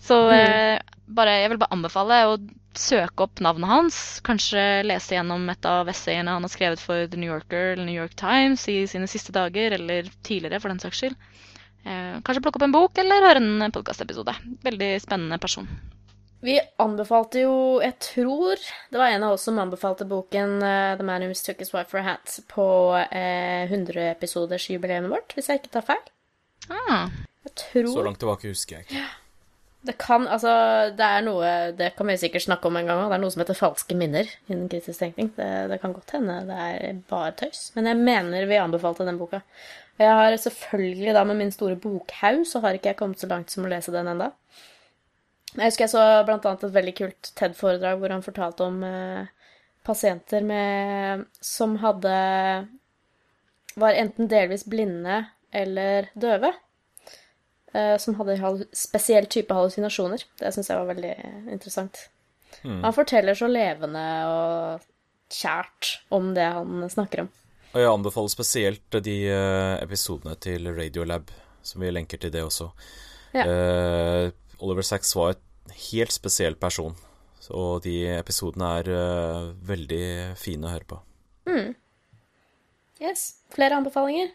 [0.00, 0.78] Så mm.
[1.14, 2.38] Bare, jeg vil bare anbefale å
[2.78, 3.98] søke opp navnet hans.
[4.26, 7.96] Kanskje lese gjennom et av essayene han har skrevet for The New Yorker eller New
[7.96, 11.18] York Times i sine siste dager, eller tidligere, for den saks skyld.
[11.84, 14.34] Eh, kanskje plukke opp en bok eller høre en podkastepisode.
[14.66, 15.68] Veldig spennende person.
[16.44, 18.60] Vi anbefalte jo, jeg tror
[18.92, 21.90] det var en av oss som anbefalte boken uh, The Man Who Mistook His Wife
[21.90, 26.04] for a Hat på uh, 100-episoders-jubileet vårt, hvis jeg ikke tar feil.
[26.70, 27.10] Ah.
[27.48, 29.08] Jeg tror Så langt tilbake husker jeg ikke.
[29.88, 30.50] Det kan Altså,
[30.92, 33.08] det er noe Det kan vi sikkert snakke om en gang òg.
[33.08, 35.30] Det er noe som heter falske minner innen kritisk tenkning.
[35.36, 37.70] Det, det kan godt hende det er bare tøys.
[37.76, 39.40] Men jeg mener vi anbefalte den boka.
[39.98, 43.30] Og jeg har selvfølgelig da med min store bokhaug, så har ikke jeg kommet så
[43.30, 44.28] langt som å lese den enda.
[45.56, 49.32] Jeg husker jeg så blant annet et veldig kult TED-foredrag hvor han fortalte om eh,
[49.88, 52.12] pasienter med Som hadde
[53.80, 56.52] Var enten delvis blinde eller døve.
[57.76, 60.24] Eh, som hadde en spesiell type hallusinasjoner.
[60.40, 61.14] Det syns jeg var veldig
[61.52, 62.06] interessant.
[62.64, 64.86] Han forteller så levende og
[65.32, 67.28] kjært om det han snakker om.
[67.74, 71.28] Og jeg anbefaler spesielt de eh, episodene til Radiolab,
[71.62, 72.70] som vi lenker til det også.
[73.36, 73.44] Ja.
[73.44, 74.30] Uh,
[74.64, 76.94] Oliver Sacks var et helt spesiell person,
[77.52, 80.00] og de episodene er uh, veldig
[80.40, 81.02] fine å høre på.
[82.98, 83.38] Yes.
[83.54, 84.32] Flere anbefalinger?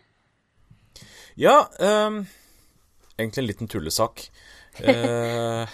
[1.36, 2.24] Ja, ehm,
[3.18, 4.30] egentlig en liten tullesak.
[4.74, 5.70] Eh,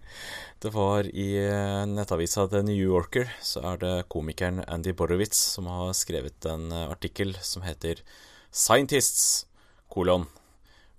[0.62, 5.68] det var i eh, nettavisa The New Yorker, så er det komikeren Andy Borowitz som
[5.68, 8.00] har skrevet en eh, artikkel som heter
[8.48, 9.44] Scientists,
[9.92, 10.24] kolon,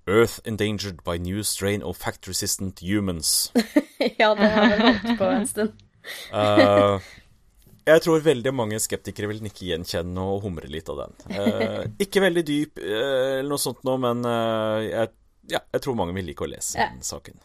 [0.06, 3.50] Earth endangered by new strain of fact-resistant humans.
[4.22, 5.74] ja, det har vi holdt på en stund.
[6.30, 7.02] uh,
[7.90, 11.16] jeg tror veldig mange skeptikere vil nikke gjenkjenne og humre litt av den.
[11.34, 15.12] Eh, ikke veldig dyp eh, eller noe sånt noe, men eh, jeg,
[15.50, 16.90] ja, jeg tror mange vil like å lese Ja.
[16.94, 17.40] den saken.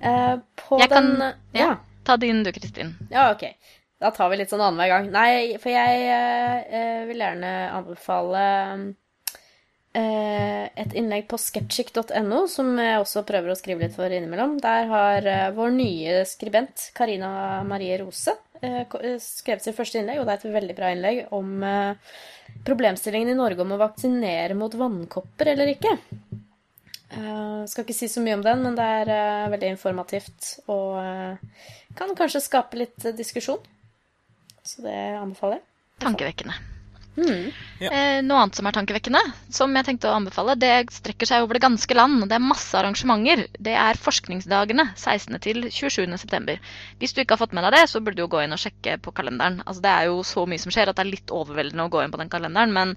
[0.00, 1.20] Eh, på Jeg kan- den
[1.54, 1.66] ja.
[1.66, 1.76] ja.
[2.04, 2.94] Ta din du, Kristin.
[3.10, 3.44] Ja, ok.
[4.00, 5.10] Da tar vi litt sånn annenhver gang.
[5.14, 8.94] Nei, for jeg eh, eh, vil gjerne anbefale
[9.94, 14.58] eh, et innlegg på skeptic.no, som jeg også prøver å skrive litt for innimellom.
[14.60, 20.20] Der har eh, vår nye skribent, Karina Marie Rose, eh, eh, skrevet sitt første innlegg,
[20.20, 21.54] og det er et veldig bra innlegg om
[22.66, 25.94] problemstillingen i Norge om å vaksinere mot vannkopper eller ikke.
[27.14, 30.98] Eh, skal ikke si så mye om den, men det er uh, veldig informativt og
[30.98, 33.62] uh, kan kanskje skape litt diskusjon.
[34.64, 35.68] Så det anbefaler jeg.
[36.04, 36.73] Tankevekkende.
[37.14, 37.50] Hmm.
[37.78, 37.90] Ja.
[37.94, 39.20] Eh, noe annet som er tankevekkende,
[39.54, 42.24] som jeg tenkte å anbefale, det strekker seg over det ganske land.
[42.30, 43.44] Det er masse arrangementer.
[43.54, 45.38] Det er Forskningsdagene 16.
[45.44, 46.18] til 27.
[46.18, 46.58] september.
[46.98, 48.62] Hvis du ikke har fått med deg det, så burde du jo gå inn og
[48.62, 49.62] sjekke på kalenderen.
[49.64, 52.02] Altså, det er jo så mye som skjer at det er litt overveldende å gå
[52.02, 52.96] inn på den kalenderen, men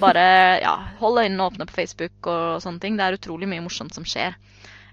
[0.00, 0.24] bare
[0.64, 2.96] ja, hold øynene åpne på Facebook og sånne ting.
[2.96, 4.38] Det er utrolig mye morsomt som skjer.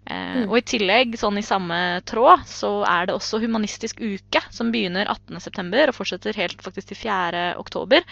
[0.06, 4.70] Eh, Og i tillegg, sånn i samme tråd, så er det også Humanistisk uke, som
[4.74, 5.88] begynner 18.9.
[5.89, 7.45] og fortsetter helt faktisk til 4.
[7.62, 8.06] oktober.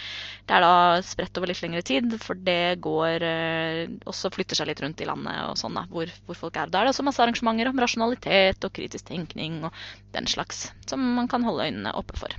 [0.44, 4.72] Det er da spredt over litt lengre tid, for det går eh, også flytter seg
[4.72, 6.72] litt rundt i landet og sånn, da, hvor, hvor folk er.
[6.72, 9.86] Da er det også masse arrangementer om rasjonalitet og kritisk tenkning og
[10.16, 12.34] den slags, som man kan holde øynene oppe for.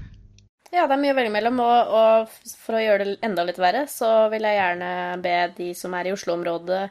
[0.73, 3.59] Ja, det er mye å velge mellom, og, og for å gjøre det enda litt
[3.61, 4.89] verre, så vil jeg gjerne
[5.23, 6.81] be de som er i Oslo-området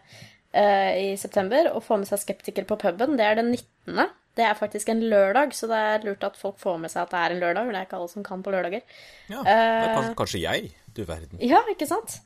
[0.54, 3.16] i september, og få med seg skeptikere på puben.
[3.18, 4.04] Det er den 19.
[4.34, 7.10] Det er faktisk en lørdag, så det er lurt at folk får med seg at
[7.14, 7.66] det er en lørdag.
[7.66, 8.82] Men Det er ikke alle som kan på lørdager.
[9.30, 10.14] Ja, det er Eh.
[10.18, 11.38] kanskje, jeg, du verden.
[11.42, 12.16] Ja, ikke sant?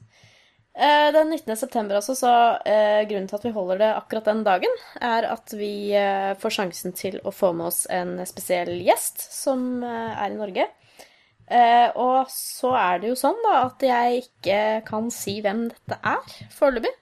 [0.79, 1.57] Eh, Den 19.
[1.57, 2.33] september også, så
[2.65, 6.51] eh, grunnen til at vi holder det akkurat den dagen, er at vi eh, får
[6.61, 10.69] sjansen til å få med oss en spesiell gjest som eh, er i Norge.
[11.51, 15.99] Eh, og så er det jo sånn da at jeg ikke kan si hvem dette
[16.05, 16.93] er foreløpig.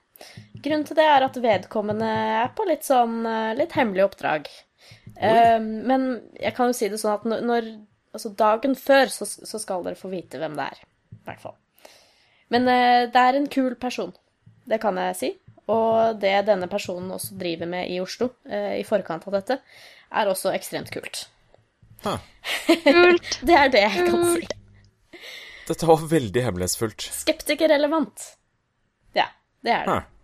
[0.63, 2.07] Grunnen til det er at vedkommende
[2.41, 4.49] er på litt sånn eh, litt hemmelig oppdrag.
[5.17, 6.03] Uh, men
[6.37, 7.69] jeg kan jo si det sånn at når, når
[8.15, 10.79] Altså dagen før så, så skal dere få vite hvem det er.
[11.13, 11.53] I hvert fall.
[12.49, 14.13] Men uh, det er en kul person.
[14.65, 15.29] Det kan jeg si.
[15.69, 19.59] Og det denne personen også driver med i Oslo uh, i forkant av dette,
[20.07, 21.27] er også ekstremt kult.
[22.07, 22.17] Huh.
[22.87, 23.37] Kult!
[23.47, 24.49] Det er det jeg kan si.
[25.67, 27.09] Dette var veldig hemmelighetsfullt.
[27.21, 28.29] Skeptikerrelevant.
[29.17, 29.27] Ja,
[29.65, 29.95] det er det.
[29.97, 30.16] Hæ.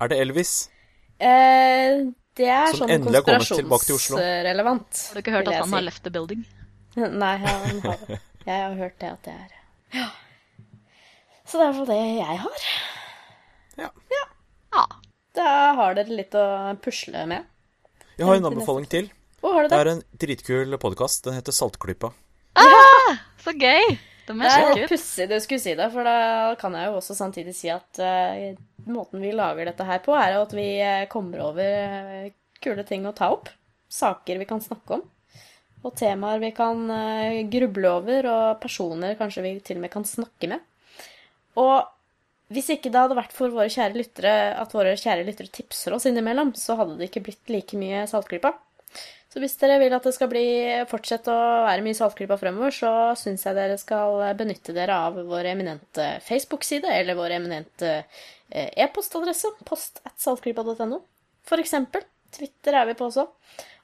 [0.00, 0.52] Er det Elvis?
[1.18, 2.04] Eh,
[2.38, 5.00] det er Som sånn konspirasjonsrelevant.
[5.08, 5.74] Har du ikke hørt at han si.
[5.74, 6.44] har left the building?
[7.22, 8.04] Nei, han har.
[8.46, 10.08] Jeg har hørt det at det er Ja.
[11.48, 12.64] Så det er iallfall det jeg har.
[13.80, 13.90] Ja.
[14.12, 14.82] Ja.
[15.38, 16.44] Da har dere litt å
[16.82, 17.46] pusle med.
[18.18, 19.08] Jeg har en anbefaling til.
[19.40, 19.80] Hvor har du Det det?
[19.86, 21.24] er en dritkul podkast.
[21.24, 22.10] Den heter Saltklypa.
[23.44, 23.96] Så gøy!
[24.28, 24.90] Det må jeg er sjekke ut.
[24.92, 26.16] pussig du skulle si det, for da
[26.60, 28.58] kan jeg jo også samtidig si at uh,
[28.92, 33.06] måten vi lager dette her på, er at vi eh, kommer over eh, kule ting
[33.08, 33.48] å ta opp.
[33.88, 35.04] Saker vi kan snakke om.
[35.86, 40.04] Og temaer vi kan uh, gruble over, og personer kanskje vi til og med kan
[40.08, 40.64] snakke med.
[41.58, 41.78] Og
[42.52, 46.08] hvis ikke det hadde vært for våre kjære lyttere, at våre kjære lyttere tipser oss
[46.08, 48.54] innimellom, så hadde det ikke blitt like mye Saltklypa.
[49.28, 50.44] Så hvis dere vil at det skal bli,
[50.88, 55.50] fortsette å være mye Saltklypa fremover, så syns jeg dere skal benytte dere av vår
[55.50, 57.90] eminente Facebook-side eller vår eminente
[58.48, 61.02] eh, e-postadresse, post at saltklypa.no,
[61.44, 62.06] for eksempel.
[62.32, 63.24] Twitter er vi på også.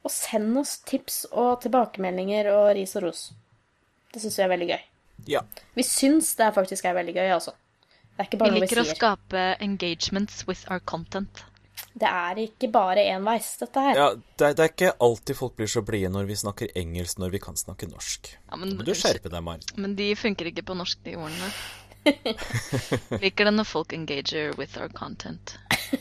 [0.05, 3.23] Og send oss tips og tilbakemeldinger og ris og ros.
[4.13, 4.83] Det syns vi er veldig gøy.
[5.29, 5.41] Ja.
[5.77, 7.55] Vi syns det faktisk er veldig gøy, altså.
[8.15, 11.45] Det er ikke Vi bare noe vi liker å skape engagements with our content.
[11.95, 13.95] Det er ikke bare enveis, dette her.
[14.01, 17.21] ja det, er- det er ikke alltid folk blir så blide når vi snakker engelsk
[17.23, 18.33] når vi kan snakke norsk.
[18.51, 19.63] Ja, men, men du skjerpe deg, Maren.
[19.79, 21.53] men de funker ikke på norsk, de ordene.
[23.23, 25.55] Liker det når folk engager with our content.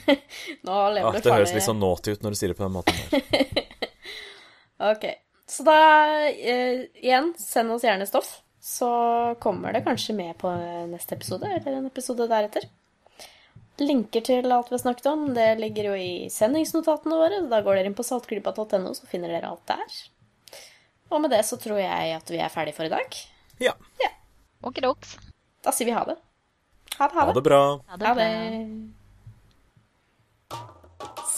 [0.68, 1.54] Nå lever det du det høres farlig.
[1.60, 3.78] litt sånn naughty ut når du sier det på den måten der.
[4.84, 5.06] Ok.
[5.48, 5.76] Så da,
[6.28, 8.40] eh, igjen, send oss gjerne stoff.
[8.64, 8.90] Så
[9.44, 10.50] kommer det kanskje med på
[10.90, 12.66] neste episode, eller en episode deretter.
[13.82, 17.40] Linker til alt vi har snakket om, det ligger jo i sendingsnotatene våre.
[17.50, 19.96] Da går dere inn på saltklypa.no, så finner dere alt der.
[21.10, 23.18] Og med det så tror jeg at vi er ferdige for i dag.
[23.62, 23.74] Ja.
[24.64, 25.18] Okidoks.
[25.64, 26.18] Da sier vi ha det.
[27.00, 27.18] Ha det.
[27.18, 27.64] Ha det bra.
[27.90, 28.94] Ha Ha det det.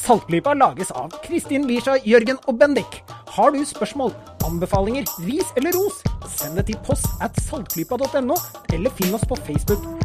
[0.06, 3.02] Saltklypa lages av Kristin Lisha, Jørgen og Bendik.
[3.36, 4.14] Har du spørsmål,
[4.46, 6.04] anbefalinger, ris eller ros,
[6.36, 8.38] send det til post at saltklypa.no,
[8.74, 10.05] eller finn oss på Facebook.